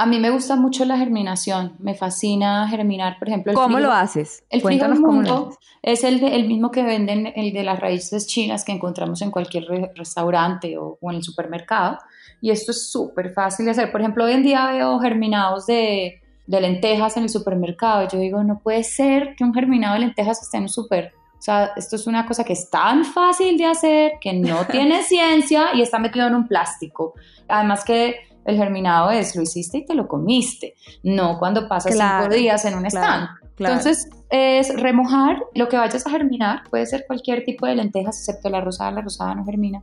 A 0.00 0.06
mí 0.06 0.20
me 0.20 0.30
gusta 0.30 0.54
mucho 0.54 0.84
la 0.84 0.96
germinación, 0.96 1.74
me 1.80 1.94
fascina 1.94 2.68
germinar, 2.68 3.18
por 3.18 3.28
ejemplo. 3.28 3.52
¿Cómo 3.52 3.80
lo 3.80 3.90
haces? 3.90 4.44
El 4.48 4.62
Cuéntanos 4.62 5.00
cómo 5.00 5.50
es 5.82 6.04
el, 6.04 6.22
el 6.22 6.46
mismo 6.46 6.70
que 6.70 6.84
venden, 6.84 7.32
el 7.34 7.52
de 7.52 7.64
las 7.64 7.80
raíces 7.80 8.28
chinas 8.28 8.64
que 8.64 8.70
encontramos 8.70 9.22
en 9.22 9.32
cualquier 9.32 9.64
restaurante 9.96 10.78
o, 10.78 10.98
o, 11.00 11.10
en 11.10 11.16
el 11.16 11.22
supermercado. 11.24 11.98
Y 12.40 12.50
esto 12.50 12.70
es 12.70 12.90
súper 12.90 13.32
fácil 13.32 13.64
de 13.64 13.72
hacer. 13.72 13.90
Por 13.90 14.00
ejemplo, 14.00 14.24
hoy 14.24 14.32
en 14.32 14.44
día 14.44 14.70
veo 14.70 15.00
germinados 15.00 15.66
de, 15.66 16.20
de 16.46 16.60
lentejas 16.60 17.16
en 17.16 17.24
el 17.24 17.28
supermercado. 17.28 18.04
Y 18.04 18.08
yo 18.08 18.18
digo, 18.20 18.44
no 18.44 18.60
puede 18.60 18.84
ser 18.84 19.34
que 19.36 19.42
un 19.42 19.52
germinado 19.52 19.94
de 19.94 20.00
lentejas 20.00 20.40
esté 20.40 20.58
en 20.58 20.64
un 20.64 20.68
super. 20.68 21.12
O 21.38 21.42
sea, 21.42 21.72
esto 21.76 21.96
es 21.96 22.06
una 22.06 22.26
cosa 22.26 22.42
que 22.44 22.52
es 22.52 22.68
tan 22.70 23.04
fácil 23.04 23.58
de 23.58 23.66
hacer, 23.66 24.12
que 24.20 24.32
no 24.32 24.64
tiene 24.70 25.02
ciencia 25.02 25.74
y 25.74 25.82
está 25.82 25.98
metido 25.98 26.26
en 26.26 26.34
un 26.34 26.48
plástico. 26.48 27.14
Además 27.48 27.84
que 27.84 28.27
el 28.48 28.56
germinado 28.56 29.10
es, 29.10 29.36
lo 29.36 29.42
hiciste 29.42 29.78
y 29.78 29.84
te 29.84 29.94
lo 29.94 30.08
comiste, 30.08 30.74
no 31.02 31.38
cuando 31.38 31.68
pasas 31.68 31.92
cinco 31.92 32.34
días 32.34 32.64
en 32.64 32.78
un 32.78 32.86
stand. 32.86 33.28
Entonces, 33.58 34.08
es 34.30 34.74
remojar 34.80 35.42
lo 35.54 35.68
que 35.68 35.76
vayas 35.76 36.06
a 36.06 36.10
germinar, 36.10 36.62
puede 36.70 36.86
ser 36.86 37.04
cualquier 37.06 37.44
tipo 37.44 37.66
de 37.66 37.74
lentejas, 37.74 38.18
excepto 38.18 38.48
la 38.48 38.62
rosada, 38.62 38.90
la 38.92 39.02
rosada 39.02 39.34
no 39.34 39.44
germina. 39.44 39.82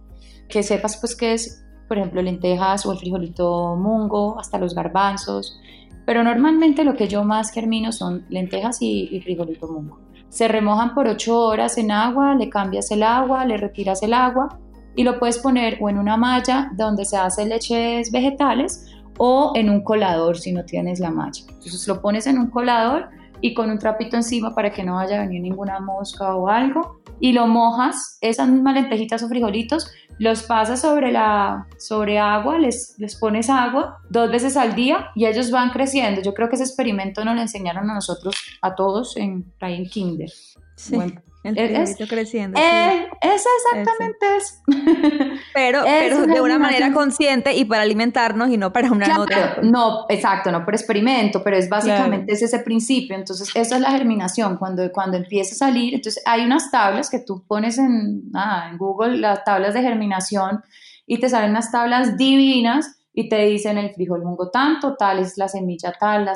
Que 0.49 0.63
sepas 0.63 0.97
pues 0.97 1.15
que 1.15 1.34
es, 1.34 1.63
por 1.88 1.99
ejemplo, 1.99 2.23
lentejas 2.23 2.88
o 2.88 2.91
el 2.91 2.97
frijolito 2.97 3.75
mungo, 3.75 4.39
hasta 4.39 4.58
los 4.58 4.73
garbanzos, 4.73 5.60
pero 6.04 6.23
normalmente 6.23 6.84
lo 6.84 6.95
que 6.95 7.08
yo 7.08 7.23
más 7.23 7.51
germino 7.51 7.91
son 7.91 8.25
lentejas 8.30 8.82
y, 8.82 9.10
y 9.12 9.21
frijolito 9.21 9.67
mungo. 9.67 9.99
Se 10.30 10.47
remojan 10.47 10.95
por 10.95 11.08
8 11.08 11.39
horas 11.39 11.78
en 11.78 11.91
agua, 11.91 12.34
le 12.34 12.49
cambias 12.49 12.89
el 12.89 13.04
agua, 13.04 13.45
le 13.45 13.58
retiras 13.58 14.01
el 14.01 14.15
agua 14.15 14.60
y 14.95 15.03
lo 15.03 15.19
puedes 15.19 15.38
poner 15.38 15.77
o 15.81 15.89
en 15.89 15.97
una 15.97 16.17
malla 16.17 16.71
donde 16.75 17.05
se 17.05 17.17
hace 17.17 17.45
leches 17.45 18.12
vegetales 18.12 18.86
o 19.17 19.53
en 19.55 19.69
un 19.69 19.81
colador 19.81 20.38
si 20.38 20.51
no 20.51 20.65
tienes 20.65 20.99
la 20.99 21.12
malla. 21.12 21.41
Entonces 21.47 21.88
lo 21.88 22.01
pones 22.01 22.27
en 22.27 22.38
un 22.38 22.49
colador 22.49 23.10
y 23.41 23.53
con 23.53 23.69
un 23.69 23.79
trapito 23.79 24.15
encima 24.15 24.55
para 24.55 24.71
que 24.71 24.84
no 24.84 24.95
vaya 24.95 25.17
a 25.17 25.21
venir 25.21 25.41
ninguna 25.41 25.79
mosca 25.79 26.36
o 26.36 26.47
algo 26.47 27.01
y 27.19 27.34
lo 27.34 27.47
mojas, 27.47 28.17
esas 28.21 28.49
mismas 28.49 28.75
lentejitas 28.75 29.23
o 29.23 29.29
frijolitos, 29.29 29.91
los 30.17 30.43
pasas 30.43 30.81
sobre, 30.81 31.12
la, 31.12 31.67
sobre 31.77 32.19
agua, 32.19 32.58
les, 32.60 32.95
les 32.97 33.15
pones 33.15 33.49
agua 33.49 33.99
dos 34.10 34.31
veces 34.31 34.58
al 34.58 34.75
día 34.75 35.12
y 35.15 35.25
ellos 35.25 35.51
van 35.51 35.71
creciendo. 35.71 36.21
Yo 36.21 36.34
creo 36.34 36.49
que 36.49 36.55
ese 36.55 36.63
experimento 36.63 37.23
nos 37.23 37.36
lo 37.36 37.41
enseñaron 37.41 37.89
a 37.89 37.93
nosotros, 37.93 38.36
a 38.62 38.75
todos 38.75 39.15
en, 39.17 39.45
ahí 39.60 39.75
en 39.75 39.86
Kinder. 39.86 40.29
Sí. 40.75 40.97
El 41.45 41.58
es, 41.58 41.95
creciendo. 42.10 42.60
Eh, 42.60 43.08
es 43.21 43.45
exactamente 43.58 44.25
eso. 44.38 44.55
Pero, 45.53 45.84
pero 45.84 46.25
de 46.25 46.41
una 46.41 46.60
manera 46.60 46.91
consciente 46.91 47.53
y 47.55 47.65
para 47.65 47.84
alimentarnos 47.84 48.49
y 48.49 48.58
no 48.58 48.73
para 48.73 48.91
una 48.91 49.08
nota. 49.08 49.58
No, 49.62 50.05
exacto, 50.10 50.51
no 50.51 50.65
por 50.65 50.73
experimento, 50.73 51.41
pero 51.43 51.55
es 51.55 51.69
básicamente 51.69 52.34
es 52.34 52.41
ese 52.41 52.60
principio. 52.60 53.15
Entonces, 53.15 53.49
eso 53.55 53.75
es 53.75 53.81
la 53.81 53.91
germinación. 53.91 54.58
Cuando, 54.58 54.91
cuando 54.91 55.17
empieza 55.17 55.53
a 55.55 55.69
salir, 55.69 55.93
entonces 55.93 56.21
hay 56.25 56.45
unas 56.45 56.71
tablas 56.71 57.10
que 57.10 57.19
tú 57.19 57.45
pones 57.47 57.77
en, 57.77 58.31
en 58.34 58.77
Google, 58.77 59.17
las 59.17 59.43
tablas 59.43 59.73
de 59.73 59.81
germinación, 59.81 60.62
y 61.05 61.19
te 61.19 61.29
salen 61.29 61.51
unas 61.51 61.71
tablas 61.71 62.17
divinas 62.17 62.97
y 63.17 63.30
te 63.30 63.38
dicen 63.45 63.78
el 63.78 63.93
frijol 63.93 64.23
mungo 64.23 64.51
tanto, 64.51 64.95
tal 64.95 65.19
es 65.19 65.38
la 65.38 65.47
semilla 65.47 65.93
tal, 65.97 66.25
la 66.25 66.34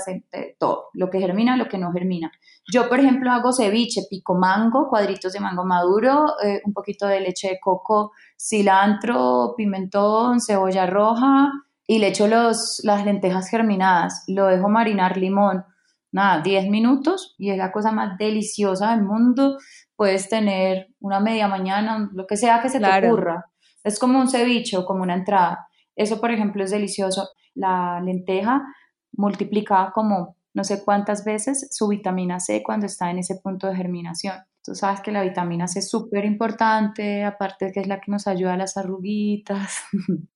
todo, 0.58 0.86
lo 0.94 1.10
que 1.10 1.20
germina, 1.20 1.58
lo 1.58 1.68
que 1.68 1.78
no 1.78 1.92
germina. 1.92 2.32
Yo, 2.72 2.88
por 2.88 3.00
ejemplo, 3.00 3.32
hago 3.32 3.52
ceviche, 3.52 4.04
pico 4.10 4.36
mango, 4.36 4.88
cuadritos 4.88 5.34
de 5.34 5.42
mango 5.42 5.66
maduro, 5.66 6.26
eh, 6.42 6.62
un 6.64 6.74
poquito 6.74 7.06
de 7.06 7.20
leche 7.20 7.50
de 7.50 7.60
coco, 7.60 8.14
cilantro, 8.40 9.56
pimentón, 9.58 10.40
cebolla 10.40 10.86
roja 10.86 11.52
y 11.86 12.00
le 12.00 12.08
echo 12.08 12.28
los, 12.28 12.80
las 12.84 13.04
lentejas 13.04 13.50
germinadas. 13.50 14.24
Lo 14.28 14.46
dejo 14.46 14.70
marinar 14.70 15.18
limón 15.18 15.66
nada, 16.12 16.42
10 16.42 16.70
minutos 16.70 17.36
y 17.38 17.52
es 17.52 17.58
la 17.58 17.72
cosa 17.72 17.92
más 17.92 18.18
deliciosa 18.18 18.92
del 18.92 19.04
mundo. 19.04 19.58
Puedes 19.96 20.30
tener 20.30 20.88
una 21.00 21.20
media 21.20 21.48
mañana, 21.48 22.10
lo 22.14 22.26
que 22.26 22.38
sea 22.38 22.62
que 22.62 22.70
se 22.70 22.80
te 22.80 23.08
ocurra. 23.08 23.46
Es 23.84 24.00
como 24.00 24.20
un 24.20 24.30
ceviche 24.30 24.78
o 24.78 24.86
como 24.86 25.04
una 25.04 25.16
entrada. 25.16 25.69
Eso, 26.00 26.22
por 26.22 26.32
ejemplo, 26.32 26.64
es 26.64 26.72
delicioso. 26.72 27.28
La 27.56 28.00
lenteja 28.00 28.64
multiplica 29.12 29.92
como 29.94 30.38
no 30.54 30.64
sé 30.64 30.82
cuántas 30.84 31.26
veces 31.26 31.68
su 31.72 31.90
vitamina 31.90 32.40
C 32.40 32.64
cuando 32.64 32.86
está 32.86 33.12
en 33.12 33.20
ese 33.20 33.36
punto 33.36 33.68
de 33.68 33.76
germinación. 33.76 34.36
Tú 34.64 34.76
sabes 34.76 35.02
que 35.02 35.12
la 35.12 35.24
vitamina 35.24 35.68
C 35.68 35.80
es 35.80 35.90
súper 35.90 36.24
importante, 36.24 37.26
aparte 37.26 37.66
de 37.66 37.72
que 37.74 37.82
es 37.82 37.88
la 37.88 38.00
que 38.00 38.12
nos 38.12 38.28
ayuda 38.28 38.54
a 38.54 38.58
las 38.58 38.78
arruguitas. 38.78 39.80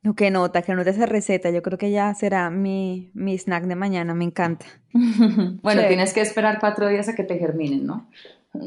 No, 0.00 0.14
que 0.14 0.30
nota, 0.30 0.62
que 0.62 0.72
nota 0.74 0.90
esa 0.90 1.06
receta. 1.06 1.50
Yo 1.50 1.60
creo 1.60 1.76
que 1.76 1.90
ya 1.90 2.14
será 2.14 2.50
mi, 2.50 3.10
mi 3.14 3.36
snack 3.36 3.64
de 3.64 3.74
mañana, 3.74 4.14
me 4.14 4.24
encanta. 4.24 4.64
bueno, 5.60 5.82
tienes 5.88 6.14
que 6.14 6.20
esperar 6.20 6.60
cuatro 6.60 6.86
días 6.86 7.08
a 7.08 7.16
que 7.16 7.24
te 7.24 7.36
germinen, 7.36 7.84
¿no? 7.84 8.08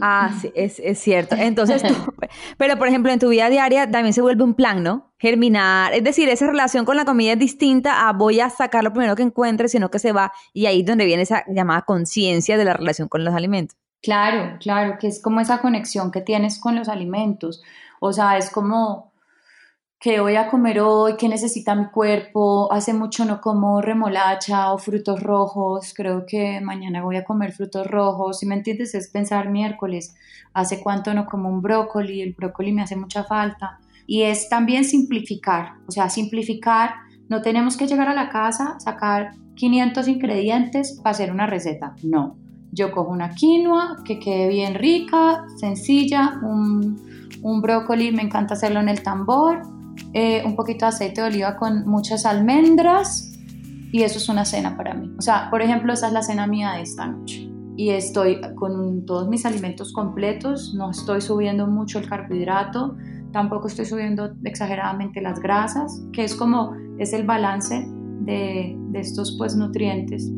Ah, 0.02 0.32
sí, 0.40 0.52
es, 0.56 0.80
es 0.80 1.00
cierto. 1.00 1.36
Entonces, 1.36 1.82
tú, 1.84 1.94
pero 2.58 2.78
por 2.78 2.88
ejemplo, 2.88 3.12
en 3.12 3.20
tu 3.20 3.30
vida 3.30 3.50
diaria 3.50 3.90
también 3.90 4.14
se 4.14 4.22
vuelve 4.22 4.44
un 4.44 4.54
plan, 4.54 4.84
¿no? 4.84 5.12
Germinar, 5.18 5.94
es 5.94 6.04
decir, 6.04 6.30
esa 6.30 6.48
relación 6.48 6.86
con 6.86 6.98
la 6.98 7.06
comida 7.06 7.34
es 7.34 7.40
distinta 7.40 8.08
a 8.08 8.14
voy 8.14 8.40
a 8.40 8.50
sacar 8.50 8.84
lo 8.84 8.94
primero 8.94 9.16
que 9.16 9.24
encuentre, 9.24 9.68
sino 9.68 9.90
que 9.90 10.00
se 10.00 10.12
va 10.12 10.32
y 10.54 10.66
ahí 10.66 10.82
es 10.82 10.86
donde 10.86 11.06
viene 11.06 11.24
esa 11.24 11.44
llamada 11.48 11.82
conciencia 11.84 12.58
de 12.58 12.66
la 12.66 12.74
relación 12.74 13.08
con 13.08 13.24
los 13.24 13.34
alimentos. 13.34 13.78
Claro, 14.02 14.58
claro, 14.60 14.98
que 15.00 15.08
es 15.08 15.22
como 15.22 15.42
esa 15.42 15.60
conexión 15.62 16.12
que 16.12 16.22
tienes 16.22 16.60
con 16.60 16.76
los 16.76 16.90
alimentos. 16.90 17.62
O 18.00 18.14
sea, 18.14 18.38
es 18.38 18.50
como 18.50 19.11
qué 20.02 20.20
voy 20.20 20.36
a 20.36 20.48
comer 20.48 20.80
hoy, 20.80 21.14
qué 21.16 21.30
necesita 21.30 21.76
mi 21.76 21.86
cuerpo. 21.86 22.74
Hace 22.74 22.92
mucho 22.92 23.24
no 23.24 23.40
como 23.40 23.82
remolacha 23.82 24.74
o 24.74 24.80
frutos 24.80 25.22
rojos, 25.22 25.94
creo 25.96 26.26
que 26.26 26.60
mañana 26.60 27.04
voy 27.04 27.18
a 27.18 27.24
comer 27.24 27.52
frutos 27.52 27.86
rojos. 27.86 28.40
Si 28.40 28.48
me 28.48 28.56
entiendes, 28.56 28.96
es 28.96 29.10
pensar 29.10 29.52
miércoles, 29.52 30.16
hace 30.54 30.82
cuánto 30.82 31.14
no 31.14 31.28
como 31.28 31.50
un 31.50 31.62
brócoli, 31.62 32.22
el 32.22 32.34
brócoli 32.34 32.74
me 32.74 32.82
hace 32.82 32.96
mucha 32.96 33.24
falta. 33.24 33.80
Y 34.08 34.24
es 34.24 34.50
también 34.50 34.86
simplificar, 34.86 35.74
o 35.88 35.92
sea, 35.92 36.10
simplificar, 36.10 36.96
no 37.30 37.44
tenemos 37.44 37.78
que 37.78 37.86
llegar 37.86 38.10
a 38.10 38.16
la 38.16 38.30
casa, 38.30 38.80
sacar 38.80 39.36
500 39.56 40.08
ingredientes 40.08 40.94
para 40.94 41.12
hacer 41.12 41.32
una 41.32 41.46
receta, 41.46 41.96
no. 42.02 42.36
Yo 42.72 42.92
cojo 42.92 43.12
una 43.12 43.36
quinoa 43.36 43.98
que 44.04 44.18
quede 44.18 44.48
bien 44.48 44.74
rica, 44.74 45.46
sencilla, 45.58 46.40
un, 46.42 47.00
un 47.44 47.62
brócoli, 47.62 48.12
me 48.12 48.24
encanta 48.24 48.56
hacerlo 48.56 48.80
en 48.80 48.90
el 48.90 49.04
tambor, 49.04 49.62
eh, 50.14 50.44
un 50.46 50.56
poquito 50.56 50.86
de 50.86 50.90
aceite 50.90 51.22
de 51.22 51.28
oliva 51.28 51.56
con 51.58 51.88
muchas 51.88 52.26
almendras 52.26 53.32
y 53.92 54.04
eso 54.04 54.18
es 54.18 54.30
una 54.30 54.46
cena 54.46 54.78
para 54.78 54.94
mí. 54.94 55.12
O 55.18 55.22
sea, 55.22 55.50
por 55.50 55.62
ejemplo, 55.62 55.94
esa 55.94 56.08
es 56.08 56.14
la 56.14 56.22
cena 56.22 56.48
mía 56.48 56.74
de 56.74 56.82
esta 56.82 57.08
noche. 57.08 57.50
Y 57.76 57.90
estoy 57.90 58.42
con 58.56 59.06
todos 59.06 59.28
mis 59.28 59.46
alimentos 59.46 59.94
completos, 59.94 60.74
no 60.76 60.92
estoy 60.92 61.22
subiendo 61.22 61.68
mucho 61.68 62.00
el 62.00 62.08
carbohidrato, 62.08 62.96
tampoco 63.32 63.68
estoy 63.68 63.86
subiendo 63.86 64.34
exageradamente 64.44 65.22
las 65.22 65.40
grasas, 65.40 66.02
que 66.14 66.24
es 66.24 66.36
como 66.36 66.76
es 67.00 67.14
el 67.14 67.26
balance 67.26 67.86
de, 68.22 68.76
de 68.78 69.00
estos 69.00 69.36
pues 69.38 69.56
nutrientes. 69.56 70.30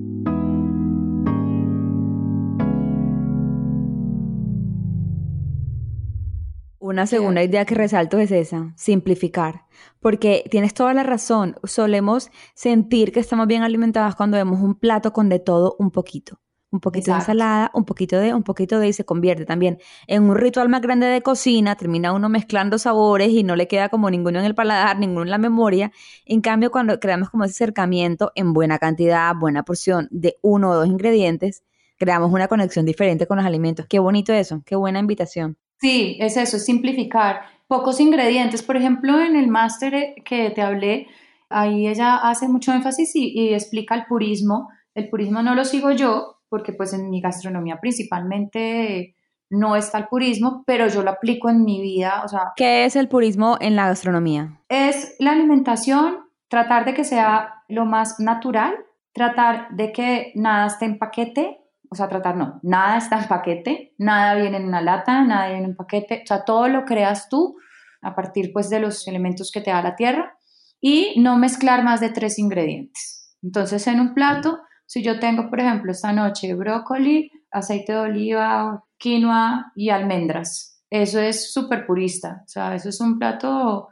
Una 6.84 7.08
segunda 7.08 7.42
idea 7.42 7.64
que 7.64 7.76
resalto 7.76 8.20
es 8.20 8.30
esa, 8.30 8.74
simplificar, 8.76 9.68
porque 10.02 10.44
tienes 10.52 10.74
toda 10.74 10.94
la 10.94 11.04
razón, 11.04 11.56
solemos 11.64 12.30
sentir 12.56 13.14
que 13.14 13.22
estamos 13.22 13.48
bien 13.48 13.64
alimentadas 13.64 14.16
cuando 14.16 14.36
vemos 14.36 14.60
un 14.60 14.76
plato 14.76 15.14
con 15.14 15.30
de 15.30 15.40
todo 15.40 15.78
un 15.80 15.92
poquito, 15.92 16.42
un 16.72 16.82
poquito 16.82 17.12
de 17.12 17.20
ensalada, 17.20 17.72
un 17.74 17.86
poquito 17.86 18.20
de, 18.20 18.34
un 18.34 18.44
poquito 18.44 18.80
de 18.80 18.90
y 18.90 18.92
se 18.92 19.06
convierte 19.06 19.46
también 19.46 19.80
en 20.08 20.24
un 20.24 20.36
ritual 20.36 20.68
más 20.68 20.82
grande 20.82 21.08
de 21.08 21.22
cocina, 21.22 21.78
termina 21.78 22.12
uno 22.12 22.28
mezclando 22.28 22.78
sabores 22.78 23.30
y 23.30 23.44
no 23.44 23.56
le 23.56 23.70
queda 23.70 23.88
como 23.88 24.10
ninguno 24.10 24.40
en 24.40 24.46
el 24.46 24.54
paladar, 24.54 25.00
ninguno 25.00 25.22
en 25.22 25.30
la 25.30 25.38
memoria. 25.38 25.94
En 26.26 26.42
cambio, 26.42 26.70
cuando 26.70 27.00
creamos 27.00 27.30
como 27.30 27.46
ese 27.46 27.64
acercamiento 27.64 28.34
en 28.36 28.52
buena 28.52 28.78
cantidad, 28.78 29.34
buena 29.34 29.64
porción 29.64 30.10
de 30.12 30.36
uno 30.42 30.72
o 30.72 30.76
dos 30.76 30.88
ingredientes, 30.88 31.64
creamos 31.98 32.34
una 32.34 32.50
conexión 32.50 32.86
diferente 32.86 33.26
con 33.26 33.38
los 33.38 33.46
alimentos. 33.46 33.86
Qué 33.88 34.00
bonito 34.00 34.34
eso, 34.34 34.64
qué 34.66 34.76
buena 34.76 35.00
invitación. 35.00 35.58
Sí, 35.84 36.16
es 36.22 36.38
eso, 36.38 36.56
es 36.56 36.64
simplificar. 36.64 37.42
Pocos 37.68 38.00
ingredientes, 38.00 38.64
por 38.64 38.78
ejemplo, 38.78 39.20
en 39.20 39.36
el 39.36 39.50
máster 39.50 39.94
eh, 39.94 40.16
que 40.24 40.50
te 40.52 40.62
hablé, 40.62 41.08
ahí 41.50 41.90
ella 41.90 42.16
hace 42.16 42.48
mucho 42.48 42.72
énfasis 42.72 43.12
y, 43.16 43.54
explica 43.54 43.94
el 43.94 44.06
purismo. 44.06 44.70
El 44.96 45.10
purismo 45.10 45.42
no 45.42 45.56
lo 45.56 45.66
sigo 45.66 45.92
yo, 45.92 46.38
porque 46.48 46.72
pues 46.72 46.94
en 46.94 47.10
mi 47.10 47.20
gastronomía 47.20 47.82
principalmente 47.82 49.18
no 49.50 49.76
está 49.76 49.98
el 49.98 50.08
purismo, 50.08 50.64
pero 50.66 50.88
yo 50.88 51.04
lo 51.04 51.10
aplico 51.10 51.50
en 51.50 51.66
mi 51.66 51.82
vida. 51.82 52.22
O 52.24 52.30
sea, 52.30 52.54
¿Qué 52.56 52.86
es 52.86 52.96
el 52.96 53.10
purismo 53.10 53.58
en 53.60 53.76
la 53.76 53.90
gastronomía? 53.90 54.62
Es 54.70 55.18
la 55.20 55.34
alimentación, 55.34 56.20
tratar 56.48 56.86
de 56.86 56.94
que 56.94 57.04
sea 57.04 57.56
lo 57.68 57.84
más 57.84 58.22
natural, 58.22 58.74
tratar 59.12 59.68
de 59.72 59.92
que 59.92 60.32
nada 60.36 60.68
esté 60.68 60.86
en 60.86 60.98
paquete, 60.98 61.60
o 61.94 61.96
sea, 61.96 62.10
tratar 62.10 62.36
no, 62.36 62.60
nada 62.64 62.98
está 62.98 63.22
en 63.22 63.28
paquete, 63.28 63.94
nada 64.00 64.34
viene 64.36 64.58
en 64.58 64.68
una 64.68 64.82
lata, 64.82 65.24
nada 65.24 65.48
viene 65.48 65.64
en 65.64 65.70
un 65.70 65.76
paquete, 65.76 66.22
o 66.24 66.28
sea, 66.28 66.44
todo 66.44 66.68
lo 66.68 66.86
creas 66.86 67.30
tú 67.30 67.56
a 68.02 68.16
partir 68.16 68.52
pues 68.52 68.70
de 68.70 68.80
los 68.80 69.08
elementos 69.08 69.52
que 69.52 69.62
te 69.62 69.70
da 69.70 69.82
la 69.82 69.96
tierra 69.96 70.36
y 70.82 71.14
no 71.22 71.38
mezclar 71.38 71.84
más 71.84 72.02
de 72.02 72.10
tres 72.10 72.40
ingredientes. 72.40 73.38
Entonces, 73.44 73.86
en 73.88 74.00
un 74.00 74.14
plato, 74.14 74.60
si 74.86 75.04
yo 75.04 75.20
tengo, 75.20 75.50
por 75.50 75.60
ejemplo, 75.60 75.92
esta 75.92 76.12
noche 76.12 76.56
brócoli, 76.56 77.32
aceite 77.52 77.94
de 77.94 78.00
oliva, 78.00 78.84
quinoa 78.98 79.72
y 79.76 79.90
almendras, 79.90 80.82
eso 80.90 81.20
es 81.20 81.54
súper 81.54 81.86
purista, 81.86 82.42
o 82.44 82.48
sea, 82.48 82.76
eso 82.76 82.90
es 82.90 83.00
un 83.00 83.18
plato... 83.18 83.90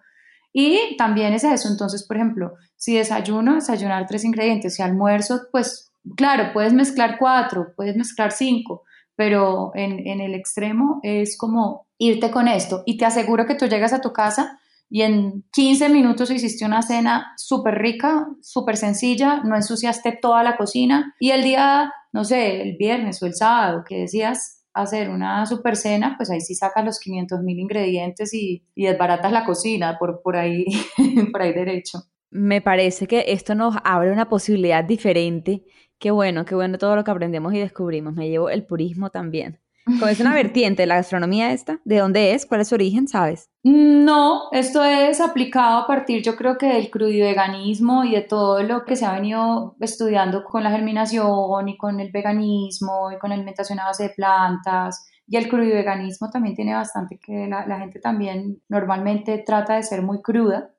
Y 0.54 0.98
también 0.98 1.34
es 1.34 1.46
eso, 1.46 1.70
entonces, 1.70 2.06
por 2.06 2.18
ejemplo, 2.18 2.56
si 2.76 2.98
desayuno, 2.98 3.56
desayunar 3.56 4.06
tres 4.06 4.26
ingredientes, 4.26 4.76
si 4.76 4.82
almuerzo, 4.82 5.44
pues 5.50 5.91
Claro, 6.16 6.52
puedes 6.54 6.74
mezclar 6.74 7.18
cuatro, 7.20 7.74
puedes 7.76 7.96
mezclar 7.96 8.32
cinco, 8.32 8.84
pero 9.16 9.72
en, 9.76 10.08
en, 10.08 10.20
el 10.20 10.34
extremo 10.34 11.00
es 11.04 11.38
como 11.38 11.88
irte 11.98 12.32
con 12.32 12.48
esto 12.48 12.84
y 12.86 12.98
te 12.98 13.06
aseguro 13.06 13.46
que 13.46 13.56
tú 13.56 13.68
llegas 13.68 13.94
a 13.94 14.02
tu 14.02 14.12
casa 14.12 14.60
y 14.90 15.04
en 15.04 15.46
15 15.54 15.90
minutos 15.90 16.30
hiciste 16.32 16.66
una 16.66 16.82
cena 16.82 17.34
súper 17.38 17.76
rica, 17.76 18.28
súper 18.42 18.76
sencilla, 18.76 19.42
no 19.44 19.56
ensuciaste 19.56 20.18
toda 20.22 20.44
la 20.44 20.58
cocina 20.58 21.16
y 21.20 21.32
el 21.32 21.44
día, 21.44 21.94
no 22.12 22.26
sé, 22.26 22.62
el 22.62 22.76
viernes 22.78 23.24
o 23.24 23.26
el 23.26 23.34
sábado 23.34 23.84
que 23.88 24.00
decías 24.00 24.66
hacer 24.74 25.10
una 25.10 25.46
super 25.46 25.78
cena, 25.78 26.16
pues 26.18 26.30
ahí 26.30 26.42
sí 26.42 26.56
sacas 26.56 26.84
los 26.84 27.00
500 27.00 27.42
mil 27.42 27.60
ingredientes 27.60 28.34
y, 28.34 28.66
y, 28.76 28.86
desbaratas 28.86 29.32
la 29.32 29.46
cocina 29.46 29.98
por, 29.98 30.22
por, 30.22 30.36
ahí, 30.36 30.66
por 31.32 31.42
ahí 31.42 31.54
derecho. 31.54 32.00
Me 32.30 32.62
parece 32.62 33.08
que 33.08 33.26
esto 33.28 33.56
nos 33.56 33.76
abre 33.84 34.12
una 34.12 34.30
posibilidad 34.30 34.84
diferente 34.84 35.64
Qué 36.02 36.10
bueno, 36.10 36.46
qué 36.46 36.56
bueno 36.56 36.80
todo 36.80 36.96
lo 36.96 37.04
que 37.04 37.12
aprendemos 37.12 37.54
y 37.54 37.60
descubrimos. 37.60 38.16
Me 38.16 38.28
llevo 38.28 38.50
el 38.50 38.66
purismo 38.66 39.12
también. 39.12 39.60
¿Es 40.10 40.20
una 40.20 40.34
vertiente 40.34 40.82
de 40.82 40.88
la 40.88 40.96
gastronomía 40.96 41.54
esta? 41.54 41.80
¿De 41.86 42.00
dónde 42.00 42.34
es? 42.34 42.48
¿Cuál 42.48 42.62
es 42.62 42.70
su 42.70 42.76
origen? 42.76 43.08
¿Sabes? 43.08 43.52
No, 43.64 44.50
esto 44.52 44.84
es 44.84 45.22
aplicado 45.22 45.78
a 45.78 45.86
partir, 45.86 46.24
yo 46.24 46.36
creo 46.36 46.58
que 46.58 46.66
del 46.66 46.90
crudiveganismo 46.90 48.04
y 48.04 48.14
de 48.14 48.22
todo 48.22 48.64
lo 48.64 48.84
que 48.84 48.96
se 48.96 49.06
ha 49.06 49.14
venido 49.14 49.76
estudiando 49.80 50.44
con 50.44 50.64
la 50.64 50.72
germinación 50.72 51.70
y 51.70 51.78
con 51.78 52.00
el 52.00 52.12
veganismo 52.12 53.12
y 53.12 53.20
con 53.20 53.30
la 53.30 53.36
alimentación 53.36 53.80
a 53.80 53.86
base 53.86 54.04
de 54.06 54.10
plantas. 54.10 55.08
Y 55.28 55.38
el 55.38 55.48
crudiveganismo 55.50 56.32
también 56.32 56.56
tiene 56.56 56.74
bastante 56.74 57.20
que 57.20 57.46
la, 57.48 57.68
la 57.68 57.78
gente 57.78 58.00
también 58.00 58.60
normalmente 58.70 59.44
trata 59.46 59.76
de 59.76 59.84
ser 59.84 60.02
muy 60.02 60.24
cruda 60.24 60.72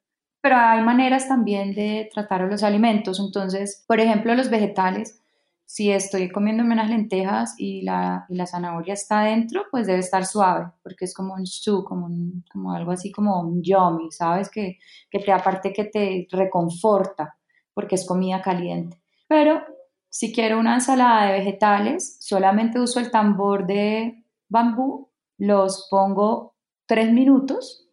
pero 0.43 0.57
hay 0.57 0.83
maneras 0.83 1.29
también 1.29 1.73
de 1.73 2.11
tratar 2.13 2.43
los 2.43 2.65
alimentos. 2.65 3.21
Entonces, 3.21 3.85
por 3.87 4.01
ejemplo, 4.01 4.35
los 4.35 4.51
vegetales, 4.51 5.21
si 5.65 5.93
estoy 5.93 6.31
comiéndome 6.31 6.75
unas 6.75 6.91
lentejas 6.91 7.55
y 7.57 7.83
la, 7.83 8.27
y 8.29 8.35
la 8.35 8.47
zanahoria 8.47 8.93
está 8.93 9.21
adentro, 9.21 9.67
pues 9.71 9.87
debe 9.87 10.01
estar 10.01 10.27
suave, 10.27 10.73
porque 10.83 11.05
es 11.05 11.15
como 11.15 11.35
un 11.35 11.47
stew, 11.47 11.85
como, 11.85 12.11
como 12.53 12.73
algo 12.73 12.91
así 12.91 13.13
como 13.13 13.41
un 13.41 13.63
yummy, 13.63 14.11
¿sabes? 14.11 14.51
Que, 14.51 14.79
que 15.09 15.21
te 15.21 15.33
aparte 15.33 15.73
que 15.73 15.85
te 15.85 16.27
reconforta, 16.33 17.39
porque 17.73 17.95
es 17.95 18.05
comida 18.05 18.43
caliente. 18.43 19.01
Pero 19.29 19.63
si 20.11 20.33
quiero 20.33 20.59
una 20.59 20.75
ensalada 20.75 21.27
de 21.27 21.39
vegetales, 21.39 22.17
solamente 22.21 22.81
uso 22.81 22.99
el 22.99 23.13
tambor 23.13 23.65
de 23.65 24.25
bambú, 24.49 25.09
los 25.39 25.87
pongo 25.89 26.57
tres 26.87 27.13
minutos, 27.13 27.89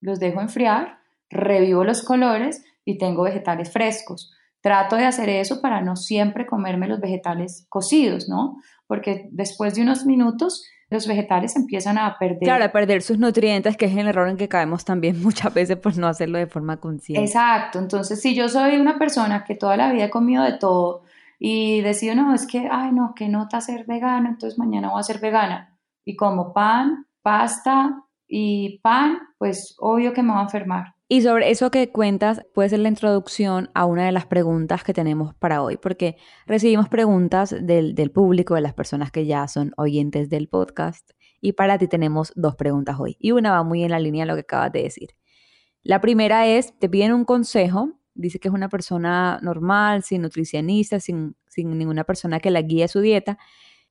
los 0.00 0.20
dejo 0.20 0.42
enfriar 0.42 1.05
revivo 1.30 1.84
los 1.84 2.02
colores 2.02 2.64
y 2.84 2.98
tengo 2.98 3.22
vegetales 3.22 3.72
frescos. 3.72 4.32
Trato 4.60 4.96
de 4.96 5.04
hacer 5.04 5.28
eso 5.28 5.60
para 5.60 5.80
no 5.80 5.96
siempre 5.96 6.46
comerme 6.46 6.88
los 6.88 7.00
vegetales 7.00 7.66
cocidos, 7.68 8.28
¿no? 8.28 8.56
Porque 8.86 9.28
después 9.30 9.74
de 9.74 9.82
unos 9.82 10.06
minutos 10.06 10.64
los 10.88 11.06
vegetales 11.06 11.56
empiezan 11.56 11.98
a 11.98 12.16
perder. 12.18 12.40
Claro, 12.40 12.64
a 12.64 12.72
perder 12.72 13.02
sus 13.02 13.18
nutrientes, 13.18 13.76
que 13.76 13.86
es 13.86 13.96
el 13.96 14.06
error 14.06 14.28
en 14.28 14.36
que 14.36 14.48
caemos 14.48 14.84
también 14.84 15.20
muchas 15.22 15.52
veces 15.52 15.76
por 15.76 15.96
no 15.98 16.06
hacerlo 16.06 16.38
de 16.38 16.46
forma 16.46 16.78
consciente. 16.78 17.24
Exacto. 17.24 17.78
Entonces, 17.78 18.20
si 18.20 18.34
yo 18.34 18.48
soy 18.48 18.76
una 18.76 18.98
persona 18.98 19.44
que 19.44 19.54
toda 19.54 19.76
la 19.76 19.92
vida 19.92 20.04
he 20.04 20.10
comido 20.10 20.44
de 20.44 20.58
todo, 20.58 21.02
y 21.38 21.82
decido, 21.82 22.14
no, 22.14 22.34
es 22.34 22.46
que, 22.46 22.68
ay, 22.70 22.92
no, 22.92 23.14
que 23.14 23.28
nota 23.28 23.60
ser 23.60 23.84
vegano, 23.86 24.28
entonces 24.28 24.58
mañana 24.58 24.90
voy 24.90 25.00
a 25.00 25.04
ser 25.04 25.20
vegana. 25.20 25.76
Y 26.04 26.16
como 26.16 26.52
pan, 26.52 27.06
pasta 27.22 28.02
y 28.26 28.78
pan, 28.80 29.18
pues 29.38 29.76
obvio 29.78 30.12
que 30.12 30.22
me 30.22 30.32
va 30.32 30.40
a 30.40 30.44
enfermar. 30.44 30.94
Y 31.08 31.22
sobre 31.22 31.50
eso 31.52 31.70
que 31.70 31.92
cuentas, 31.92 32.42
puede 32.52 32.68
ser 32.68 32.80
la 32.80 32.88
introducción 32.88 33.70
a 33.74 33.86
una 33.86 34.06
de 34.06 34.10
las 34.10 34.26
preguntas 34.26 34.82
que 34.82 34.92
tenemos 34.92 35.36
para 35.36 35.62
hoy, 35.62 35.76
porque 35.76 36.16
recibimos 36.46 36.88
preguntas 36.88 37.54
del, 37.60 37.94
del, 37.94 38.10
público, 38.10 38.56
de 38.56 38.60
las 38.60 38.74
personas 38.74 39.12
que 39.12 39.24
ya 39.24 39.46
son 39.46 39.72
oyentes 39.76 40.28
del 40.28 40.48
podcast, 40.48 41.08
y 41.40 41.52
para 41.52 41.78
ti 41.78 41.86
tenemos 41.86 42.32
dos 42.34 42.56
preguntas 42.56 42.96
hoy. 42.98 43.16
Y 43.20 43.30
una 43.30 43.52
va 43.52 43.62
muy 43.62 43.84
en 43.84 43.92
la 43.92 44.00
línea 44.00 44.24
de 44.24 44.28
lo 44.28 44.34
que 44.34 44.40
acabas 44.40 44.72
de 44.72 44.82
decir. 44.82 45.10
La 45.84 46.00
primera 46.00 46.48
es, 46.48 46.76
te 46.76 46.88
piden 46.88 47.12
un 47.12 47.24
consejo, 47.24 47.92
dice 48.14 48.40
que 48.40 48.48
es 48.48 48.54
una 48.54 48.68
persona 48.68 49.38
normal, 49.42 50.02
sin 50.02 50.22
nutricionista, 50.22 50.98
sin, 50.98 51.36
sin 51.46 51.78
ninguna 51.78 52.02
persona 52.02 52.40
que 52.40 52.50
la 52.50 52.62
guíe 52.62 52.82
a 52.82 52.88
su 52.88 53.00
dieta, 53.00 53.38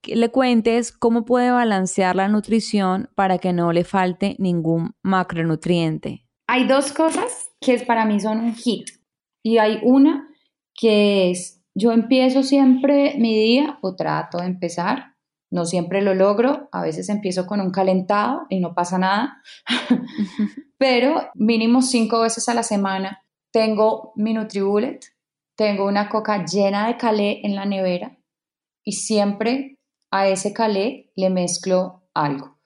que 0.02 0.18
le 0.18 0.32
cuentes 0.32 0.92
cómo 0.92 1.24
puede 1.24 1.50
balancear 1.50 2.18
la 2.18 2.28
nutrición 2.28 3.10
para 3.16 3.38
que 3.38 3.54
no 3.54 3.72
le 3.72 3.86
falte 3.86 4.36
ningún 4.38 4.96
macronutriente 5.02 6.25
hay 6.48 6.68
dos 6.68 6.92
cosas 6.92 7.50
que 7.60 7.80
para 7.80 8.06
mí 8.06 8.20
son 8.20 8.40
un 8.40 8.56
hit. 8.56 8.90
Y 9.44 9.58
hay 9.58 9.80
una 9.84 10.28
que 10.74 11.32
es, 11.32 11.64
yo 11.74 11.92
empiezo 11.92 12.44
siempre 12.44 13.16
mi 13.18 13.36
día 13.38 13.80
o 13.82 13.96
trato 13.96 14.40
de 14.40 14.46
empezar. 14.46 15.16
No 15.52 15.66
siempre 15.66 16.02
lo 16.02 16.14
logro, 16.14 16.70
a 16.72 16.82
veces 16.82 17.10
empiezo 17.10 17.46
con 17.46 17.62
un 17.62 17.72
calentado 17.72 18.46
y 18.50 18.60
no 18.60 18.74
pasa 18.74 18.98
nada, 18.98 19.42
pero 20.78 21.30
mínimo 21.36 21.82
cinco 21.82 22.22
veces 22.22 22.50
a 22.50 22.54
la 22.54 22.64
semana 22.64 23.24
tengo 23.52 24.12
mi 24.16 24.34
NutriBullet, 24.34 25.00
tengo 25.56 25.86
una 25.86 26.10
coca 26.10 26.44
llena 26.46 26.88
de 26.88 26.98
calé 26.98 27.42
en 27.44 27.56
la 27.56 27.66
nevera 27.66 28.18
y 28.84 28.94
siempre 28.94 29.80
a 30.12 30.28
ese 30.28 30.52
calé 30.52 31.12
le 31.16 31.30
mezclo 31.30 32.10
algo. 32.14 32.60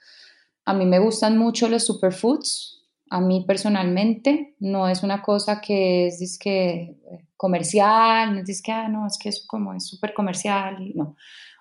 A 0.65 0.73
mí 0.73 0.85
me 0.85 0.99
gustan 0.99 1.37
mucho 1.37 1.67
los 1.69 1.85
superfoods, 1.85 2.78
a 3.10 3.19
mí 3.19 3.43
personalmente 3.48 4.56
no 4.60 4.88
es 4.88 5.04
una 5.04 5.22
cosa 5.22 5.60
que 5.62 6.08
es, 6.08 6.38
que 6.39 6.95
comercial, 7.36 8.36
no 8.36 8.41
es 8.45 8.62
que, 8.62 8.72
ah, 8.72 8.88
no, 8.88 9.08
es 9.08 9.17
que 9.17 9.30
eso 9.30 9.43
como 9.48 9.74
es 9.74 9.88
súper 9.88 10.13
comercial, 10.13 10.91
no. 10.95 11.15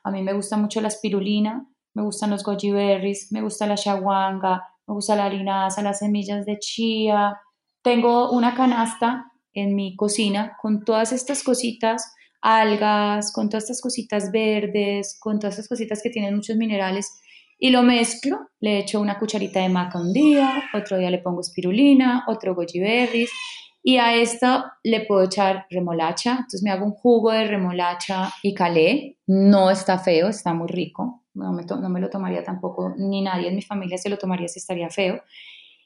A 0.05 0.11
mí 0.11 0.23
me 0.23 0.33
gusta 0.33 0.57
mucho 0.57 0.81
la 0.81 0.89
espirulina, 0.89 1.67
me 1.95 2.03
gustan 2.03 2.31
los 2.31 2.45
goji 2.45 2.71
berries, 2.71 3.33
me 3.33 3.43
gusta 3.43 3.67
la 3.67 3.77
shawanga, 3.77 4.63
me 4.87 4.95
gusta 4.95 5.17
la 5.17 5.29
linaza, 5.29 5.83
las 5.83 5.99
semillas 6.01 6.47
de 6.47 6.59
chía. 6.59 7.37
Tengo 7.83 8.31
una 8.31 8.55
canasta 8.55 9.33
en 9.53 9.75
mi 9.75 9.97
cocina 9.97 10.57
con 10.61 10.85
todas 10.85 11.13
estas 11.13 11.43
cositas, 11.43 12.15
algas, 12.41 13.33
con 13.33 13.49
todas 13.49 13.65
estas 13.65 13.81
cositas 13.81 14.31
verdes, 14.31 15.19
con 15.19 15.39
todas 15.39 15.55
estas 15.55 15.69
cositas 15.69 16.01
que 16.03 16.11
tienen 16.11 16.37
muchos 16.37 16.57
minerales 16.57 17.21
y 17.59 17.71
lo 17.71 17.83
mezclo, 17.83 18.39
le 18.61 18.79
echo 18.79 19.01
una 19.01 19.19
cucharita 19.19 19.61
de 19.61 19.69
maca 19.69 20.01
un 20.01 20.13
día, 20.13 20.63
otro 20.75 20.97
día 20.97 21.11
le 21.11 21.19
pongo 21.19 21.41
espirulina, 21.41 22.25
otro 22.29 22.55
goji 22.55 22.79
berries 22.79 23.31
y 23.83 23.97
a 23.97 24.15
esto 24.15 24.65
le 24.83 25.07
puedo 25.07 25.25
echar 25.25 25.67
remolacha, 25.71 26.33
entonces 26.33 26.63
me 26.63 26.71
hago 26.71 26.85
un 26.85 26.93
jugo 26.93 27.33
de 27.33 27.47
remolacha 27.47 28.31
y 28.43 28.55
calé, 28.55 29.19
no 29.27 29.71
está 29.71 29.99
feo, 29.99 30.29
está 30.29 30.53
muy 30.53 30.69
rico, 30.69 31.25
no 31.35 31.53
me, 31.53 31.65
no 31.65 31.89
me 31.89 32.01
lo 32.01 32.11
tomaría 32.11 32.45
tampoco, 32.45 32.95
ni 32.97 33.23
nadie 33.23 33.49
en 33.49 33.57
mi 33.57 33.63
familia 33.63 33.99
se 33.99 34.09
lo 34.09 34.19
tomaría 34.19 34.49
si 34.49 34.59
estaría 34.59 34.91
feo. 34.91 35.23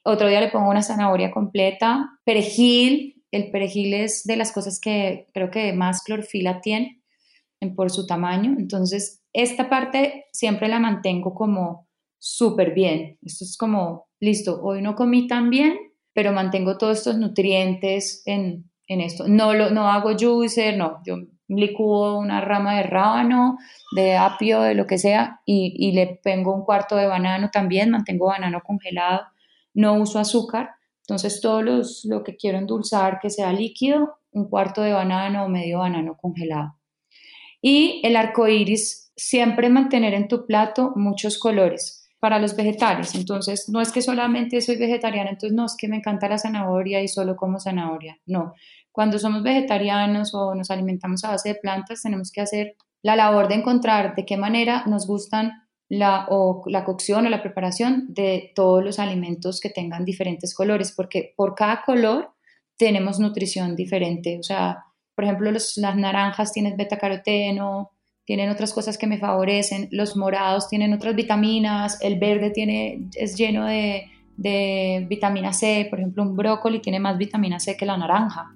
Otro 0.05 0.27
día 0.27 0.41
le 0.41 0.51
pongo 0.51 0.69
una 0.69 0.83
zanahoria 0.83 1.31
completa, 1.31 2.11
perejil, 2.25 3.23
el 3.31 3.51
perejil 3.51 3.95
es 3.95 4.25
de 4.25 4.37
las 4.37 4.53
cosas 4.53 4.81
que 4.81 5.29
creo 5.33 5.51
que 5.51 5.73
más 5.73 6.03
clorofila 6.03 6.61
tiene 6.61 7.01
por 7.77 7.91
su 7.91 8.07
tamaño, 8.07 8.57
entonces 8.59 9.22
esta 9.33 9.69
parte 9.69 10.27
siempre 10.33 10.69
la 10.69 10.79
mantengo 10.79 11.35
como 11.35 11.89
súper 12.19 12.73
bien. 12.73 13.19
Esto 13.23 13.45
es 13.45 13.57
como, 13.57 14.07
listo, 14.21 14.61
hoy 14.63 14.83
no 14.83 14.95
comí 14.95 15.27
tan 15.27 15.51
bien, 15.51 15.79
pero 16.13 16.33
mantengo 16.33 16.79
todos 16.79 16.99
estos 16.99 17.17
nutrientes 17.17 18.23
en, 18.27 18.71
esto. 18.87 19.27
No, 19.27 19.55
lo, 19.55 19.71
no 19.71 19.89
hago 19.89 20.11
juicer, 20.19 20.77
no, 20.77 21.01
yo 21.07 21.17
licúo 21.49 22.19
una 22.19 22.41
rama 22.41 22.77
de 22.77 22.83
rábano, 22.83 23.59
de 23.97 24.17
apio, 24.17 24.61
de 24.61 24.75
lo 24.75 24.87
que 24.87 24.99
sea, 24.99 25.41
y, 25.45 25.93
le 25.93 26.21
pongo 26.23 26.55
un 26.55 26.65
cuarto 26.65 26.97
de 26.97 27.07
banano 27.07 27.51
también, 27.51 27.91
mantengo 27.91 28.27
banano 28.27 28.61
congelado, 28.63 29.23
no 29.75 29.95
uso 29.95 30.19
azúcar, 30.19 30.71
entonces 31.01 31.41
todo 31.41 31.63
lo 31.63 32.23
que 32.23 32.37
quiero 32.37 32.59
endulzar 32.59 33.19
que 33.21 33.31
sea 33.31 33.53
líquido, 33.53 34.19
un 34.31 34.49
cuarto 34.49 34.83
de 34.83 34.93
banano 34.93 35.45
o 35.45 35.49
medio 35.49 35.79
banano 35.79 36.17
congelado. 36.17 36.77
Y 37.61 38.01
el 38.05 38.17
arco 38.17 38.49
iris 38.49 39.02
siempre 39.17 39.69
mantener 39.69 40.15
en 40.15 40.29
tu 40.29 40.47
plato 40.47 40.93
muchos 40.97 41.39
colores 41.39 42.09
para 42.21 42.39
los 42.39 42.55
vegetales. 42.55 43.15
Entonces, 43.15 43.69
no 43.69 43.81
es 43.81 43.91
que 43.91 44.01
solamente 44.01 44.61
soy 44.61 44.77
vegetariana, 44.77 45.31
entonces 45.31 45.57
no 45.57 45.67
es 45.67 45.75
que 45.77 45.89
me 45.89 45.97
encanta 45.97 46.29
la 46.29 46.39
zanahoria 46.39 47.03
y 47.03 47.09
solo 47.09 47.35
como 47.35 47.59
zanahoria. 47.59 48.19
No, 48.27 48.55
cuando 48.93 49.19
somos 49.19 49.43
vegetarianos 49.43 50.35
o 50.35 50.55
nos 50.55 50.71
alimentamos 50.71 51.25
a 51.25 51.31
base 51.31 51.49
de 51.49 51.55
plantas, 51.57 52.03
tenemos 52.03 52.31
que 52.31 52.43
hacer 52.43 52.77
la 53.03 53.17
labor 53.17 53.49
de 53.49 53.57
encontrar 53.57 54.15
de 54.15 54.25
qué 54.25 54.37
manera 54.37 54.85
nos 54.87 55.07
gustan 55.07 55.65
la, 55.89 56.27
o 56.31 56.63
la 56.67 56.85
cocción 56.85 57.27
o 57.27 57.29
la 57.29 57.43
preparación 57.43 58.07
de 58.09 58.53
todos 58.55 58.85
los 58.85 58.99
alimentos 58.99 59.61
que 59.61 59.71
tengan 59.71 60.05
diferentes 60.05 60.55
colores, 60.55 60.93
porque 60.97 61.35
por 61.37 61.55
cada 61.55 61.83
color 61.83 62.31
tenemos 62.77 63.19
nutrición 63.19 63.75
diferente. 63.75 64.39
O 64.39 64.43
sea, 64.43 64.85
por 65.15 65.25
ejemplo, 65.25 65.51
las 65.51 65.97
naranjas 65.97 66.53
tienen 66.53 66.77
beta 66.77 66.99
caroteno, 66.99 67.91
tienen 68.25 68.51
otras 68.51 68.73
cosas 68.73 68.99
que 68.99 69.07
me 69.07 69.19
favorecen, 69.19 69.89
los 69.91 70.17
morados 70.17 70.69
tienen 70.69 70.93
otras 70.93 71.15
vitaminas, 71.17 71.99
el 72.03 72.19
verde 72.19 72.51
tiene, 72.51 73.09
es 73.17 73.37
lleno 73.37 73.67
de, 73.67 74.05
de 74.37 75.07
vitamina 75.09 75.53
C, 75.53 75.87
por 75.91 75.99
ejemplo, 75.99 76.23
un 76.23 76.37
brócoli 76.37 76.81
tiene 76.81 77.01
más 77.01 77.19
vitamina 77.19 77.59
C 77.59 77.77
que 77.77 77.87
la 77.87 77.97
naranja. 77.97 78.55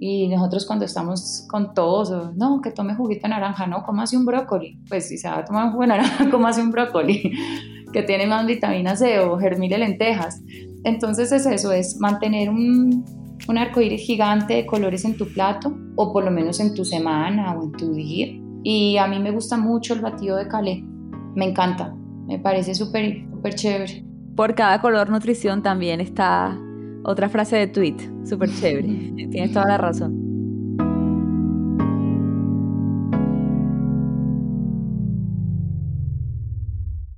Y 0.00 0.28
nosotros 0.28 0.64
cuando 0.64 0.84
estamos 0.84 1.44
con 1.50 1.74
todos, 1.74 2.36
no, 2.36 2.60
que 2.60 2.70
tome 2.70 2.94
juguito 2.94 3.22
de 3.22 3.30
naranja, 3.30 3.66
no, 3.66 3.82
¿cómo 3.82 4.02
hace 4.02 4.16
un 4.16 4.24
brócoli? 4.24 4.78
Pues 4.88 5.08
si 5.08 5.18
se 5.18 5.28
va 5.28 5.38
a 5.38 5.44
tomar 5.44 5.66
un 5.66 5.70
jugo 5.72 5.82
de 5.82 5.88
naranja, 5.88 6.28
¿cómo 6.30 6.46
hace 6.46 6.62
un 6.62 6.70
brócoli? 6.70 7.32
que 7.92 8.02
tiene 8.02 8.26
más 8.26 8.46
vitamina 8.46 8.94
C 8.94 9.18
o 9.20 9.38
germil 9.38 9.70
de 9.70 9.78
lentejas. 9.78 10.40
Entonces 10.84 11.32
es 11.32 11.46
eso, 11.46 11.72
es 11.72 11.98
mantener 11.98 12.50
un, 12.50 13.04
un 13.48 13.58
arco 13.58 13.80
iris 13.80 14.02
gigante 14.02 14.54
de 14.54 14.66
colores 14.66 15.04
en 15.04 15.16
tu 15.16 15.26
plato, 15.32 15.76
o 15.96 16.12
por 16.12 16.24
lo 16.24 16.30
menos 16.30 16.60
en 16.60 16.74
tu 16.74 16.84
semana 16.84 17.58
o 17.58 17.64
en 17.64 17.72
tu 17.72 17.92
día, 17.92 18.28
y 18.70 18.98
a 18.98 19.06
mí 19.06 19.18
me 19.18 19.30
gusta 19.30 19.56
mucho 19.56 19.94
el 19.94 20.02
batido 20.02 20.36
de 20.36 20.46
Calais. 20.46 20.84
Me 21.34 21.46
encanta. 21.46 21.96
Me 22.26 22.38
parece 22.38 22.74
súper 22.74 23.26
súper 23.30 23.54
chévere. 23.54 24.04
Por 24.36 24.54
cada 24.54 24.78
color 24.82 25.08
nutrición 25.08 25.62
también 25.62 26.02
está 26.02 26.54
otra 27.02 27.30
frase 27.30 27.56
de 27.56 27.68
tweet. 27.68 27.96
Súper 28.26 28.50
chévere. 28.50 28.88
Tienes 29.30 29.54
toda 29.54 29.68
la 29.68 29.78
razón. 29.78 30.12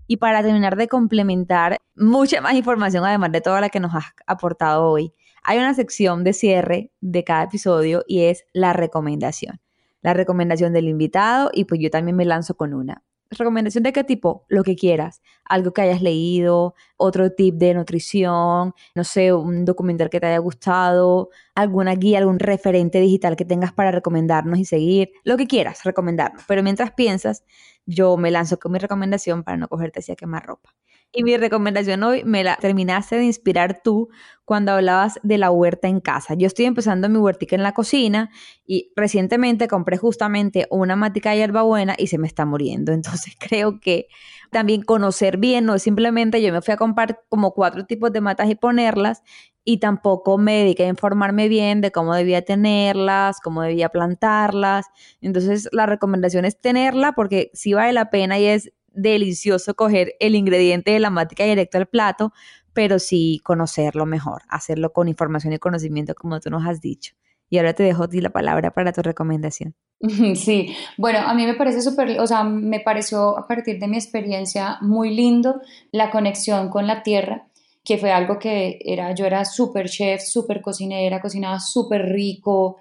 Y 0.07 0.19
para 0.19 0.45
terminar 0.45 0.77
de 0.77 0.87
complementar 0.87 1.79
mucha 1.97 2.41
más 2.41 2.55
información, 2.55 3.05
además 3.05 3.33
de 3.33 3.41
toda 3.41 3.61
la 3.61 3.71
que 3.71 3.81
nos 3.81 3.93
has 3.93 4.05
aportado 4.25 4.85
hoy, 4.85 5.13
hay 5.43 5.59
una 5.59 5.75
sección 5.75 6.23
de 6.23 6.33
cierre 6.33 6.93
de 7.01 7.25
cada 7.25 7.43
episodio 7.43 8.05
y 8.07 8.21
es 8.21 8.45
la 8.53 8.73
recomendación 8.73 9.61
la 10.03 10.15
recomendación 10.15 10.73
del 10.73 10.89
invitado 10.89 11.51
y 11.53 11.65
pues 11.65 11.81
yo 11.81 11.91
también 11.91 12.17
me 12.17 12.25
lanzo 12.25 12.57
con 12.57 12.75
una. 12.75 13.03
¿Recomendación 13.33 13.85
de 13.85 13.93
qué 13.93 14.03
tipo? 14.03 14.45
Lo 14.49 14.65
que 14.65 14.75
quieras. 14.75 15.23
Algo 15.45 15.73
que 15.73 15.83
hayas 15.83 16.03
leído, 16.03 16.75
otro 16.97 17.31
tip 17.31 17.55
de 17.55 17.75
nutrición, 17.75 18.75
no 18.97 19.05
sé, 19.05 19.33
un 19.33 19.65
documental 19.65 20.11
que 20.11 20.19
te 20.19 20.27
haya 20.27 20.39
gustado, 20.39 21.31
alguna 21.55 21.95
guía, 21.95 22.19
algún 22.19 22.41
referente 22.41 22.99
digital 23.01 23.37
que 23.37 23.45
tengas 23.45 23.73
para 23.73 23.93
recomendarnos 23.93 24.59
y 24.59 24.65
seguir, 24.65 25.13
lo 25.23 25.37
que 25.37 25.47
quieras, 25.47 25.85
recomendarnos. 25.85 26.43
Pero 26.49 26.65
mientras 26.65 26.91
piensas, 26.91 27.45
yo 27.87 28.17
me 28.17 28.33
lanzo 28.33 28.59
con 28.59 28.73
mi 28.73 28.81
recomendación 28.81 29.45
para 29.45 29.57
no 29.57 29.69
cogerte 29.69 30.01
así 30.01 30.11
a 30.11 30.17
quemar 30.17 30.45
ropa. 30.45 30.75
Y 31.13 31.25
mi 31.25 31.37
recomendación 31.37 32.05
hoy 32.05 32.23
me 32.25 32.45
la 32.45 32.57
terminaste 32.57 33.17
de 33.17 33.25
inspirar 33.25 33.81
tú 33.83 34.11
cuando 34.45 34.73
hablabas 34.73 35.19
de 35.25 35.39
la 35.39 35.51
huerta 35.51 35.89
en 35.89 36.01
casa. 36.01 36.35
Yo 36.35 36.47
estoy 36.47 36.67
empezando 36.67 37.09
mi 37.09 37.19
huertica 37.19 37.57
en 37.57 37.65
la 37.65 37.73
cocina 37.73 38.31
y 38.65 38.93
recientemente 38.95 39.67
compré 39.67 39.97
justamente 39.97 40.69
una 40.71 40.95
matica 40.95 41.31
de 41.31 41.39
hierbabuena 41.39 41.97
y 41.99 42.07
se 42.07 42.19
me 42.19 42.29
está 42.29 42.47
muriendo. 42.47 42.93
Entonces 43.27 43.35
creo 43.41 43.81
que 43.81 44.07
también 44.53 44.83
conocer 44.83 45.37
bien, 45.37 45.65
no 45.67 45.75
es 45.75 45.83
simplemente 45.83 46.41
yo 46.43 46.53
me 46.53 46.63
fui 46.63 46.75
a 46.75 46.77
comprar 46.77 47.23
como 47.29 47.55
cuatro 47.55 47.87
tipos 47.87 48.13
de 48.13 48.21
matas 48.21 48.49
y 48.49 48.55
ponerlas 48.55 49.23
y 49.65 49.79
tampoco 49.79 50.39
me 50.39 50.59
dediqué 50.59 50.85
a 50.85 50.89
informarme 50.89 51.49
bien 51.49 51.81
de 51.81 51.93
cómo 51.93 52.15
debía 52.15 52.43
tenerlas, 52.43 53.41
cómo 53.41 53.63
debía 53.63 53.89
plantarlas. 53.89 54.87
Entonces 55.21 55.69
la 55.73 55.87
recomendación 55.87 56.45
es 56.45 56.61
tenerla 56.61 57.13
porque 57.13 57.51
sí 57.53 57.75
vale 57.75 57.93
la 57.93 58.11
pena 58.11 58.39
y 58.39 58.47
es 58.47 58.73
delicioso 58.93 59.75
coger 59.75 60.15
el 60.21 60.35
ingrediente 60.35 60.91
de 60.91 61.01
la 61.01 61.11
mática 61.11 61.45
directo 61.45 61.79
al 61.79 61.87
plato, 61.87 62.33
pero 62.73 62.99
sí 62.99 63.41
conocerlo 63.45 64.07
mejor, 64.07 64.43
hacerlo 64.49 64.93
con 64.93 65.09
información 65.09 65.53
y 65.53 65.59
conocimiento 65.59 66.15
como 66.15 66.41
tú 66.41 66.51
nos 66.51 66.67
has 66.67 66.81
dicho. 66.81 67.15
Y 67.49 67.59
ahora 67.59 67.75
te 67.75 67.83
dejo 67.83 68.09
ti 68.09 68.21
la 68.21 68.31
palabra 68.31 68.73
para 68.73 68.93
tu 68.93 69.03
recomendación. 69.03 69.75
Sí, 70.35 70.75
bueno, 70.97 71.19
a 71.19 71.35
mí 71.35 71.45
me 71.45 71.55
parece 71.55 71.83
súper, 71.83 72.19
o 72.21 72.27
sea, 72.27 72.43
me 72.43 72.81
pareció 72.81 73.39
a 73.39 73.47
partir 73.47 73.79
de 73.79 73.89
mi 73.89 73.97
experiencia 73.97 74.79
muy 74.81 75.15
lindo 75.15 75.61
la 75.93 76.11
conexión 76.11 76.71
con 76.71 76.87
la 76.87 77.03
tierra, 77.03 77.49
que 77.85 77.99
fue 77.99 78.13
algo 78.13 78.39
que 78.39 78.79
era, 78.85 79.15
yo 79.15 79.27
era 79.27 79.45
súper 79.45 79.89
chef, 79.89 80.23
súper 80.23 80.63
cocinera, 80.63 81.21
cocinaba 81.21 81.61
súper 81.61 82.03
rico, 82.03 82.79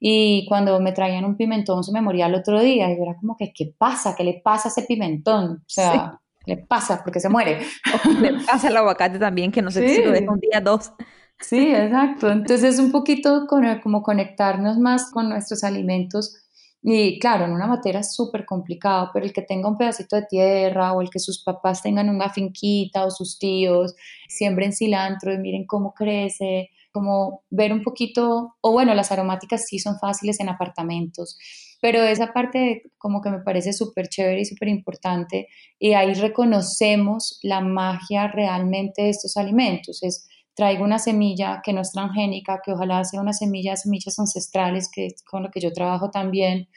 y 0.00 0.46
cuando 0.48 0.78
me 0.80 0.92
traían 0.92 1.24
un 1.24 1.36
pimentón 1.36 1.84
se 1.84 1.92
me 1.92 2.02
moría 2.02 2.26
el 2.26 2.34
otro 2.34 2.60
día, 2.60 2.90
y 2.90 2.96
yo 2.96 3.02
era 3.02 3.16
como 3.16 3.36
que, 3.36 3.52
¿qué 3.52 3.74
pasa? 3.76 4.14
¿Qué 4.16 4.24
le 4.24 4.40
pasa 4.42 4.68
a 4.68 4.72
ese 4.72 4.82
pimentón? 4.82 5.62
O 5.62 5.68
sea, 5.68 6.20
le 6.44 6.56
pasa 6.58 7.02
porque 7.02 7.20
se 7.20 7.28
muere. 7.28 7.60
le 8.20 8.34
pasa 8.44 8.68
al 8.68 8.76
aguacate 8.76 9.18
también, 9.18 9.50
que 9.50 9.62
no 9.62 9.70
sé 9.70 9.88
si 9.88 10.02
lo 10.02 10.10
deja 10.10 10.30
un 10.30 10.40
día, 10.40 10.60
dos. 10.60 10.92
Sí, 11.40 11.74
exacto. 11.74 12.30
Entonces 12.30 12.74
es 12.74 12.78
un 12.78 12.90
poquito 12.90 13.46
como 13.46 14.02
conectarnos 14.02 14.78
más 14.78 15.10
con 15.10 15.28
nuestros 15.28 15.64
alimentos 15.64 16.46
y 16.88 17.18
claro, 17.18 17.46
en 17.46 17.50
una 17.50 17.66
materia 17.66 17.98
es 17.98 18.14
súper 18.14 18.46
complicado, 18.46 19.10
pero 19.12 19.26
el 19.26 19.32
que 19.32 19.42
tenga 19.42 19.68
un 19.68 19.76
pedacito 19.76 20.14
de 20.14 20.22
tierra 20.22 20.92
o 20.92 21.02
el 21.02 21.10
que 21.10 21.18
sus 21.18 21.42
papás 21.42 21.82
tengan 21.82 22.08
una 22.08 22.30
finquita 22.30 23.04
o 23.04 23.10
sus 23.10 23.40
tíos 23.40 23.96
siembren 24.28 24.72
cilantro 24.72 25.32
y 25.32 25.38
miren 25.38 25.66
cómo 25.66 25.92
crece, 25.94 26.70
como 26.96 27.42
ver 27.50 27.74
un 27.74 27.82
poquito, 27.82 28.56
o 28.62 28.72
bueno, 28.72 28.94
las 28.94 29.12
aromáticas 29.12 29.66
sí 29.66 29.78
son 29.78 29.98
fáciles 29.98 30.40
en 30.40 30.48
apartamentos, 30.48 31.36
pero 31.82 32.02
esa 32.02 32.32
parte 32.32 32.84
como 32.96 33.20
que 33.20 33.28
me 33.28 33.40
parece 33.40 33.74
súper 33.74 34.08
chévere 34.08 34.40
y 34.40 34.46
súper 34.46 34.68
importante 34.68 35.48
y 35.78 35.92
ahí 35.92 36.14
reconocemos 36.14 37.38
la 37.42 37.60
magia 37.60 38.28
realmente 38.28 39.02
de 39.02 39.10
estos 39.10 39.36
alimentos. 39.36 40.02
Es 40.02 40.26
traigo 40.54 40.84
una 40.84 40.98
semilla 40.98 41.60
que 41.62 41.74
no 41.74 41.82
es 41.82 41.92
transgénica, 41.92 42.62
que 42.64 42.72
ojalá 42.72 43.04
sea 43.04 43.20
una 43.20 43.34
semilla, 43.34 43.76
semillas 43.76 44.18
ancestrales, 44.18 44.88
que 44.90 45.04
es 45.04 45.22
con 45.22 45.42
lo 45.42 45.50
que 45.50 45.60
yo 45.60 45.70
trabajo 45.74 46.10
también, 46.10 46.68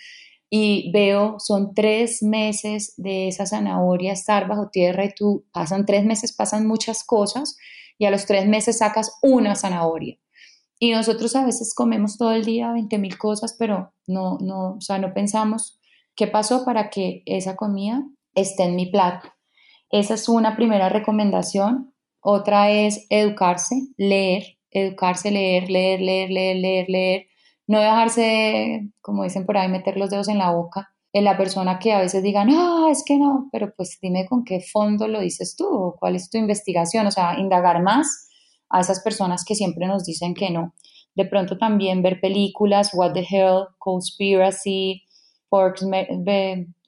y 0.49 0.91
veo, 0.91 1.37
son 1.39 1.73
tres 1.73 2.21
meses 2.21 2.93
de 2.97 3.29
esa 3.29 3.45
zanahoria 3.45 4.11
estar 4.11 4.49
bajo 4.49 4.69
tierra 4.69 5.05
y 5.05 5.13
tú 5.15 5.45
pasan 5.53 5.85
tres 5.85 6.03
meses, 6.03 6.33
pasan 6.33 6.67
muchas 6.67 7.05
cosas, 7.05 7.55
y 7.99 8.05
a 8.05 8.11
los 8.11 8.25
tres 8.25 8.47
meses 8.47 8.79
sacas 8.79 9.19
una 9.21 9.55
zanahoria. 9.55 10.17
Y 10.79 10.91
nosotros 10.91 11.35
a 11.35 11.45
veces 11.45 11.75
comemos 11.75 12.17
todo 12.17 12.31
el 12.31 12.45
día 12.45 12.71
20 12.71 12.97
mil 12.97 13.17
cosas, 13.17 13.55
pero 13.59 13.93
no, 14.07 14.37
no, 14.39 14.75
o 14.75 14.81
sea, 14.81 14.97
no 14.97 15.13
pensamos 15.13 15.79
qué 16.15 16.25
pasó 16.25 16.65
para 16.65 16.89
que 16.89 17.21
esa 17.25 17.57
comida 17.57 18.01
esté 18.33 18.63
en 18.63 18.77
mi 18.77 18.89
plato. 18.89 19.29
Esa 19.91 20.13
es 20.13 20.29
una 20.29 20.55
primera 20.55 20.87
recomendación. 20.87 21.93
Otra 22.21 22.71
es 22.71 23.05
educarse, 23.09 23.75
leer, 23.97 24.57
educarse, 24.71 25.31
leer, 25.31 25.69
leer, 25.69 25.99
leer, 25.99 26.29
leer, 26.29 26.57
leer, 26.57 26.89
leer. 26.89 27.27
No 27.67 27.79
dejarse, 27.81 28.89
como 29.01 29.23
dicen 29.23 29.45
por 29.45 29.57
ahí, 29.57 29.67
meter 29.67 29.97
los 29.97 30.09
dedos 30.09 30.29
en 30.29 30.37
la 30.37 30.51
boca. 30.51 30.93
En 31.11 31.23
la 31.23 31.37
persona 31.37 31.79
que 31.79 31.91
a 31.91 31.99
veces 31.99 32.21
diga, 32.21 32.45
no, 32.45 32.89
es 32.89 33.03
que 33.03 33.17
no, 33.17 33.49
pero 33.51 33.73
pues 33.75 33.97
dime 34.01 34.27
con 34.27 34.43
qué 34.43 34.61
fondo 34.61 35.07
lo 35.07 35.19
dices 35.19 35.55
tú 35.55 35.65
o 35.67 35.95
cuál 35.99 36.15
es 36.15 36.29
tu 36.29 36.37
investigación. 36.37 37.07
O 37.07 37.11
sea, 37.11 37.39
indagar 37.39 37.81
más 37.81 38.29
a 38.69 38.81
esas 38.81 39.01
personas 39.01 39.43
que 39.43 39.55
siempre 39.55 39.87
nos 39.87 40.05
dicen 40.05 40.33
que 40.33 40.51
no. 40.51 40.75
De 41.15 41.25
pronto 41.25 41.57
también 41.57 42.03
ver 42.03 42.21
películas, 42.21 42.91
What 42.93 43.13
the 43.13 43.25
Hell, 43.29 43.65
Conspiracy, 43.79 45.03
Forks 45.49 45.85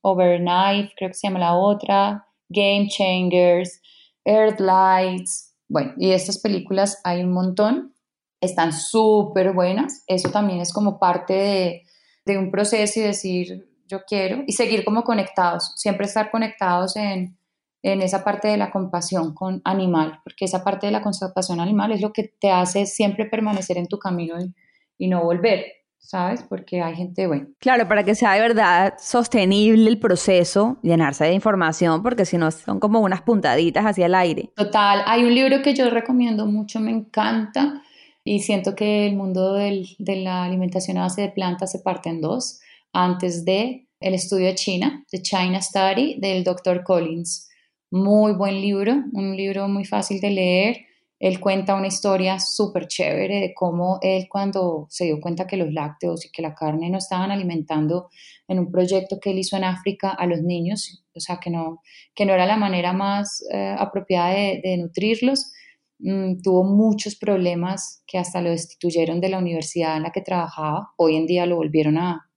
Over 0.03 0.39
Knife, 0.39 0.93
creo 0.95 1.09
que 1.09 1.13
se 1.13 1.27
llama 1.27 1.39
la 1.39 1.55
otra, 1.55 2.25
Game 2.49 2.87
Changers, 2.87 3.81
Earthlights, 4.23 5.55
bueno, 5.67 5.93
y 5.97 6.11
estas 6.11 6.39
películas 6.39 6.99
hay 7.03 7.23
un 7.23 7.31
montón, 7.31 7.95
están 8.41 8.73
súper 8.73 9.53
buenas, 9.53 10.03
eso 10.07 10.29
también 10.29 10.59
es 10.59 10.73
como 10.73 10.99
parte 10.99 11.33
de, 11.33 11.83
de 12.25 12.37
un 12.37 12.51
proceso 12.51 12.99
y 12.99 13.03
decir, 13.03 13.70
yo 13.91 14.03
quiero, 14.07 14.43
y 14.47 14.53
seguir 14.53 14.83
como 14.83 15.03
conectados, 15.03 15.73
siempre 15.75 16.05
estar 16.05 16.31
conectados 16.31 16.95
en, 16.95 17.37
en 17.83 18.01
esa 18.01 18.23
parte 18.23 18.47
de 18.47 18.57
la 18.57 18.71
compasión 18.71 19.33
con 19.33 19.61
animal, 19.65 20.19
porque 20.23 20.45
esa 20.45 20.63
parte 20.63 20.87
de 20.87 20.93
la 20.93 21.01
compasión 21.01 21.59
animal 21.59 21.91
es 21.91 22.01
lo 22.01 22.13
que 22.13 22.23
te 22.39 22.49
hace 22.51 22.85
siempre 22.85 23.25
permanecer 23.25 23.77
en 23.77 23.87
tu 23.87 23.99
camino 23.99 24.39
y, 24.39 24.53
y 24.97 25.07
no 25.07 25.23
volver. 25.23 25.65
¿sabes? 26.03 26.43
Porque 26.43 26.81
hay 26.81 26.95
gente, 26.95 27.27
bueno. 27.27 27.47
Claro, 27.59 27.87
para 27.87 28.03
que 28.03 28.15
sea 28.15 28.33
de 28.33 28.41
verdad 28.41 28.95
sostenible 28.99 29.87
el 29.87 29.99
proceso, 29.99 30.77
llenarse 30.81 31.23
de 31.25 31.33
información, 31.33 32.03
porque 32.03 32.25
si 32.25 32.37
no 32.37 32.51
son 32.51 32.79
como 32.79 32.99
unas 32.99 33.21
puntaditas 33.21 33.85
hacia 33.85 34.07
el 34.07 34.15
aire. 34.15 34.49
Total, 34.55 35.03
hay 35.05 35.23
un 35.23 35.33
libro 35.33 35.61
que 35.61 35.73
yo 35.73 35.89
recomiendo 35.89 36.47
mucho, 36.47 36.79
me 36.79 36.91
encanta, 36.91 37.83
y 38.23 38.39
siento 38.39 38.75
que 38.75 39.07
el 39.07 39.15
mundo 39.15 39.53
del, 39.53 39.87
de 39.99 40.17
la 40.17 40.43
alimentación 40.43 40.97
a 40.97 41.03
base 41.03 41.21
de 41.21 41.29
plantas 41.29 41.71
se 41.71 41.79
parte 41.79 42.09
en 42.09 42.19
dos. 42.19 42.59
Antes 42.93 43.45
de 43.45 43.87
el 43.99 44.13
estudio 44.13 44.47
de 44.47 44.55
China, 44.55 45.05
The 45.09 45.21
China 45.21 45.61
Study, 45.61 46.19
del 46.19 46.43
Dr. 46.43 46.83
Collins. 46.83 47.49
Muy 47.91 48.33
buen 48.33 48.61
libro, 48.61 48.93
un 49.13 49.35
libro 49.35 49.67
muy 49.67 49.85
fácil 49.85 50.19
de 50.21 50.29
leer 50.31 50.77
él 51.21 51.39
cuenta 51.39 51.75
una 51.75 51.85
historia 51.85 52.39
súper 52.39 52.87
chévere 52.87 53.41
de 53.41 53.53
cómo 53.53 53.99
él 54.01 54.25
cuando 54.27 54.87
se 54.89 55.05
dio 55.05 55.21
cuenta 55.21 55.45
que 55.45 55.55
los 55.55 55.71
lácteos 55.71 56.25
y 56.25 56.31
que 56.31 56.41
la 56.41 56.55
carne 56.55 56.89
no 56.89 56.97
estaban 56.97 57.29
alimentando 57.29 58.09
en 58.47 58.57
un 58.57 58.71
proyecto 58.71 59.19
que 59.19 59.29
él 59.29 59.37
hizo 59.37 59.55
en 59.55 59.63
África 59.63 60.09
a 60.09 60.25
los 60.25 60.41
niños, 60.41 61.05
o 61.13 61.19
sea, 61.19 61.37
que 61.37 61.51
no, 61.51 61.83
que 62.15 62.25
no 62.25 62.33
era 62.33 62.47
la 62.47 62.57
manera 62.57 62.91
más 62.91 63.45
eh, 63.53 63.75
apropiada 63.77 64.31
de, 64.31 64.77
nutrirlos, 64.79 65.53
mm, 65.99 66.41
tuvo 66.41 66.63
muchos 66.63 67.15
problemas 67.15 68.03
que 68.07 68.17
hasta 68.17 68.41
lo 68.41 68.49
destituyeron 68.49 69.21
de 69.21 69.29
la 69.29 69.37
universidad 69.37 69.97
en 69.97 70.03
la 70.03 70.11
que 70.11 70.21
trabajaba, 70.21 70.89
hoy 70.97 71.17
en 71.17 71.27
día 71.27 71.45
lo 71.45 71.57
volvieron 71.57 71.99
a, 71.99 72.30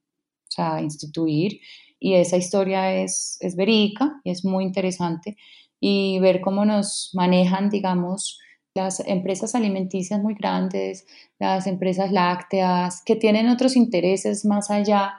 a 0.59 0.81
instituir 0.81 1.61
y 1.99 2.15
esa 2.15 2.37
historia 2.37 2.95
es, 2.95 3.39
es 3.41 3.57
verídica 3.57 4.21
y 4.25 4.31
es 4.31 4.45
muy 4.45 4.65
interesante 4.65 5.37
y 5.81 6.19
ver 6.19 6.41
cómo 6.41 6.65
nos 6.65 7.11
manejan, 7.15 7.71
digamos, 7.71 8.39
las 8.75 9.01
empresas 9.07 9.55
alimenticias 9.55 10.21
muy 10.21 10.35
grandes, 10.35 11.07
las 11.39 11.67
empresas 11.67 12.11
lácteas, 12.11 13.03
que 13.05 13.17
tienen 13.17 13.49
otros 13.49 13.77
intereses 13.77 14.45
más 14.45 14.71
allá 14.71 15.15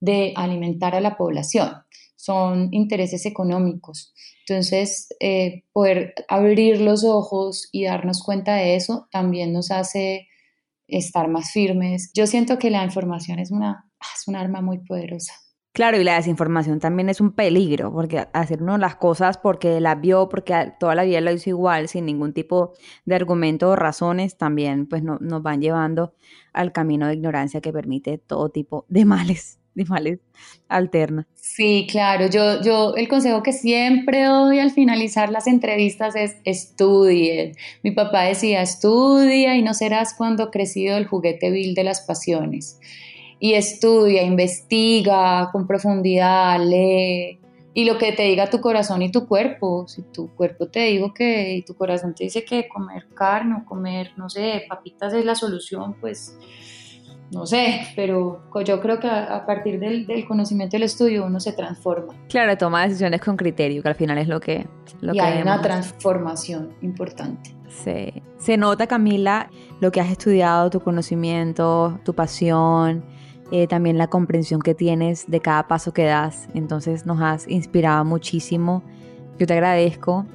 de 0.00 0.32
alimentar 0.36 0.94
a 0.94 1.00
la 1.00 1.16
población, 1.16 1.72
son 2.16 2.68
intereses 2.72 3.26
económicos. 3.26 4.12
Entonces, 4.46 5.08
eh, 5.20 5.64
poder 5.72 6.14
abrir 6.28 6.80
los 6.80 7.04
ojos 7.04 7.68
y 7.72 7.84
darnos 7.84 8.22
cuenta 8.22 8.54
de 8.56 8.76
eso 8.76 9.08
también 9.10 9.52
nos 9.52 9.70
hace 9.70 10.28
estar 10.86 11.28
más 11.28 11.52
firmes. 11.52 12.10
Yo 12.14 12.26
siento 12.26 12.58
que 12.58 12.70
la 12.70 12.84
información 12.84 13.38
es 13.38 13.50
una, 13.50 13.87
es 14.00 14.28
un 14.28 14.36
arma 14.36 14.60
muy 14.60 14.78
poderosa. 14.78 15.34
Claro, 15.78 16.00
y 16.00 16.02
la 16.02 16.16
desinformación 16.16 16.80
también 16.80 17.08
es 17.08 17.20
un 17.20 17.30
peligro, 17.30 17.92
porque 17.92 18.26
hacernos 18.32 18.80
las 18.80 18.96
cosas 18.96 19.38
porque 19.38 19.80
la 19.80 19.94
vio, 19.94 20.28
porque 20.28 20.72
toda 20.80 20.96
la 20.96 21.04
vida 21.04 21.20
lo 21.20 21.30
hizo 21.30 21.50
igual, 21.50 21.86
sin 21.86 22.04
ningún 22.04 22.32
tipo 22.32 22.72
de 23.04 23.14
argumento 23.14 23.68
o 23.68 23.76
razones, 23.76 24.36
también 24.36 24.88
pues 24.88 25.04
no, 25.04 25.18
nos 25.20 25.40
van 25.40 25.60
llevando 25.60 26.14
al 26.52 26.72
camino 26.72 27.06
de 27.06 27.14
ignorancia 27.14 27.60
que 27.60 27.72
permite 27.72 28.18
todo 28.18 28.48
tipo 28.48 28.86
de 28.88 29.04
males, 29.04 29.60
de 29.76 29.84
males 29.84 30.18
alternos. 30.66 31.26
Sí, 31.36 31.86
claro, 31.88 32.26
yo, 32.26 32.60
yo 32.60 32.96
el 32.96 33.06
consejo 33.06 33.44
que 33.44 33.52
siempre 33.52 34.24
doy 34.24 34.58
al 34.58 34.72
finalizar 34.72 35.30
las 35.30 35.46
entrevistas 35.46 36.16
es 36.16 36.38
estudien. 36.44 37.52
Mi 37.84 37.92
papá 37.92 38.22
decía, 38.22 38.62
estudia 38.62 39.56
y 39.56 39.62
no 39.62 39.74
serás 39.74 40.12
cuando 40.14 40.50
crecido 40.50 40.96
el 40.96 41.06
juguete 41.06 41.52
vil 41.52 41.76
de 41.76 41.84
las 41.84 42.00
pasiones 42.00 42.80
y 43.40 43.54
estudia, 43.54 44.22
investiga 44.22 45.50
con 45.52 45.66
profundidad, 45.66 46.58
lee. 46.64 47.40
Y 47.74 47.84
lo 47.84 47.96
que 47.96 48.12
te 48.12 48.24
diga 48.24 48.50
tu 48.50 48.60
corazón 48.60 49.02
y 49.02 49.12
tu 49.12 49.28
cuerpo, 49.28 49.86
si 49.86 50.02
tu 50.02 50.34
cuerpo 50.34 50.66
te 50.66 50.80
dijo 50.80 51.14
que, 51.14 51.54
y 51.54 51.62
tu 51.62 51.74
corazón 51.74 52.14
te 52.14 52.24
dice 52.24 52.44
que 52.44 52.68
comer 52.68 53.06
carne 53.14 53.56
o 53.62 53.64
comer, 53.64 54.12
no 54.16 54.28
sé, 54.28 54.64
papitas 54.68 55.12
es 55.14 55.24
la 55.24 55.36
solución, 55.36 55.94
pues 56.00 56.36
no 57.30 57.46
sé, 57.46 57.82
pero 57.94 58.40
yo 58.64 58.80
creo 58.80 58.98
que 58.98 59.06
a, 59.06 59.44
partir 59.44 59.78
del, 59.78 60.06
conocimiento 60.26 60.76
del 60.76 60.84
estudio 60.84 61.26
uno 61.26 61.40
se 61.40 61.52
transforma. 61.52 62.14
Claro, 62.28 62.56
toma 62.56 62.84
decisiones 62.84 63.20
con 63.20 63.36
criterio, 63.36 63.82
que 63.82 63.88
al 63.88 63.94
final 63.94 64.18
es 64.18 64.28
lo 64.28 64.40
que... 64.40 64.66
Lo 65.00 65.14
y 65.14 65.20
hay 65.20 65.42
una 65.42 65.60
transformación 65.60 66.74
importante. 66.80 67.54
Sí. 67.68 68.22
Se 68.38 68.56
nota, 68.56 68.86
Camila, 68.86 69.50
lo 69.80 69.92
que 69.92 70.00
has 70.00 70.10
estudiado, 70.10 70.70
tu 70.70 70.80
conocimiento, 70.80 72.00
tu 72.02 72.14
pasión, 72.14 73.04
eh, 73.50 73.66
también 73.66 73.98
la 73.98 74.08
comprensión 74.08 74.60
que 74.60 74.74
tienes 74.74 75.30
de 75.30 75.40
cada 75.40 75.68
paso 75.68 75.92
que 75.92 76.04
das. 76.04 76.48
Entonces 76.54 77.06
nos 77.06 77.20
has 77.20 77.48
inspirado 77.48 78.04
muchísimo. 78.04 78.82
Yo 79.38 79.46
te 79.46 79.54
agradezco, 79.54 80.26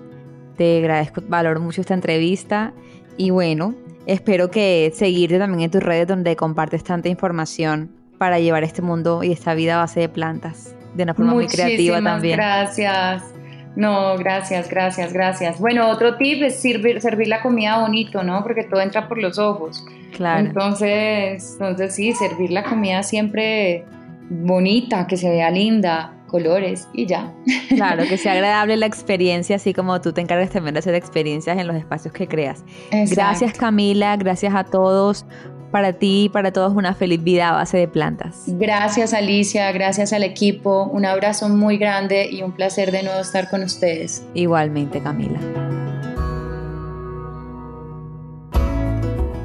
te 0.57 0.80
agradezco, 0.80 1.22
valoro 1.28 1.59
mucho 1.59 1.82
esta 1.82 1.93
entrevista 1.93 2.74
y 3.18 3.30
bueno, 3.30 3.76
espero 4.05 4.49
que 4.49 4.91
seguirte 4.95 5.38
también 5.38 5.61
en 5.61 5.72
tus 5.72 5.84
redes 5.84 6.07
donde 6.07 6.36
compartes 6.36 6.84
tanta 6.84 7.09
información 7.09 7.91
para 8.18 8.39
llevar 8.39 8.64
este 8.64 8.82
mundo 8.82 9.24
y 9.24 9.32
esta 9.32 9.53
vida 9.53 9.76
a 9.76 9.80
base 9.80 9.99
de 9.99 10.09
plantas 10.09 10.76
de 10.95 11.03
una 11.03 11.14
forma 11.14 11.34
muy 11.34 11.47
creativa 11.47 12.01
también. 12.01 12.38
Gracias. 12.38 13.33
No, 13.76 14.17
gracias, 14.17 14.69
gracias, 14.69 15.13
gracias. 15.13 15.59
Bueno, 15.59 15.89
otro 15.89 16.15
tip 16.17 16.43
es 16.43 16.61
servir, 16.61 17.01
servir 17.01 17.28
la 17.28 17.41
comida 17.41 17.80
bonito, 17.80 18.24
¿no? 18.24 18.43
Porque 18.43 18.63
todo 18.63 18.82
entra 18.82 19.07
por 19.07 19.17
los 19.17 19.39
ojos. 19.39 19.84
Claro. 20.15 20.45
Entonces, 20.45 21.53
entonces 21.53 21.95
sí, 21.95 22.13
servir 22.13 22.51
la 22.51 22.63
comida 22.63 23.01
siempre 23.01 23.86
bonita, 24.30 25.07
que 25.07 25.17
se 25.17 25.30
vea 25.30 25.49
linda, 25.49 26.13
colores 26.28 26.88
y 26.93 27.05
ya. 27.05 27.32
Claro, 27.69 28.03
que 28.09 28.17
sea 28.17 28.32
agradable 28.34 28.76
la 28.76 28.88
experiencia, 28.88 29.57
así 29.57 29.71
como 29.74 30.01
tú 30.01 30.13
te 30.13 30.21
encargas 30.21 30.49
también 30.49 30.74
de 30.74 30.80
hacer 30.80 30.95
experiencias 30.95 31.57
en 31.59 31.67
los 31.67 31.76
espacios 31.76 32.11
que 32.11 32.28
creas. 32.28 32.63
Gracias 32.91 33.53
Camila, 33.53 34.17
gracias 34.17 34.55
a 34.55 34.63
todos. 34.63 35.26
Para 35.74 35.93
ti 35.93 36.26
y 36.26 36.30
para 36.30 36.53
todos 36.53 36.76
una 36.76 36.93
feliz 36.93 37.24
vida 37.24 37.49
a 37.49 37.53
base 37.53 37.78
de 37.80 37.88
plantas. 37.88 38.43
Gracias 38.45 39.11
Alicia, 39.11 39.71
gracias 39.71 40.13
al 40.13 40.21
equipo, 40.21 40.84
un 40.84 41.03
abrazo 41.03 41.49
muy 41.49 41.80
grande 41.80 42.30
y 42.30 42.43
un 42.43 42.51
placer 42.51 42.91
de 42.91 43.01
nuevo 43.01 43.19
estar 43.19 43.49
con 43.49 43.63
ustedes. 43.63 44.24
Igualmente 44.36 45.01
Camila. 45.01 45.39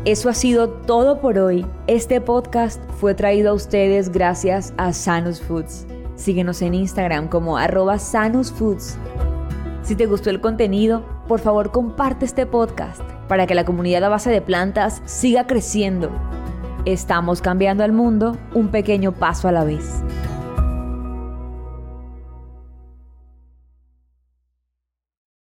Eso 0.05 0.29
ha 0.29 0.35
sido 0.35 0.69
todo 0.69 1.23
por 1.23 1.39
hoy. 1.39 1.65
Este 1.87 2.21
podcast 2.21 2.79
fue 3.01 3.15
traído 3.15 3.53
a 3.53 3.55
ustedes 3.55 4.11
gracias 4.11 4.75
a 4.77 4.93
Sanus 4.93 5.41
Foods. 5.41 5.87
Síguenos 6.15 6.61
en 6.61 6.75
Instagram 6.75 7.29
como 7.29 7.57
arroba 7.57 7.99
Sanus 7.99 8.53
Foods. 8.53 8.99
Si 9.83 9.97
te 9.97 10.05
gustó 10.05 10.29
el 10.29 10.43
contenido, 10.43 11.07
por 11.29 11.41
favor 11.41 11.71
comparte 11.71 12.25
este 12.25 12.47
podcast 12.47 13.03
para 13.29 13.47
que 13.47 13.55
la 13.55 13.67
comunidad 13.67 14.03
a 14.05 14.09
base 14.09 14.31
de 14.31 14.41
plantas 14.41 15.03
siga 15.05 15.47
creciendo. 15.47 16.11
Estamos 16.87 17.43
cambiando 17.43 17.85
al 17.85 17.93
mundo 17.93 18.39
un 18.55 18.69
pequeño 18.69 19.13
paso 19.13 19.47
a 19.47 19.53
la 19.53 19.63
vez. 19.63 20.03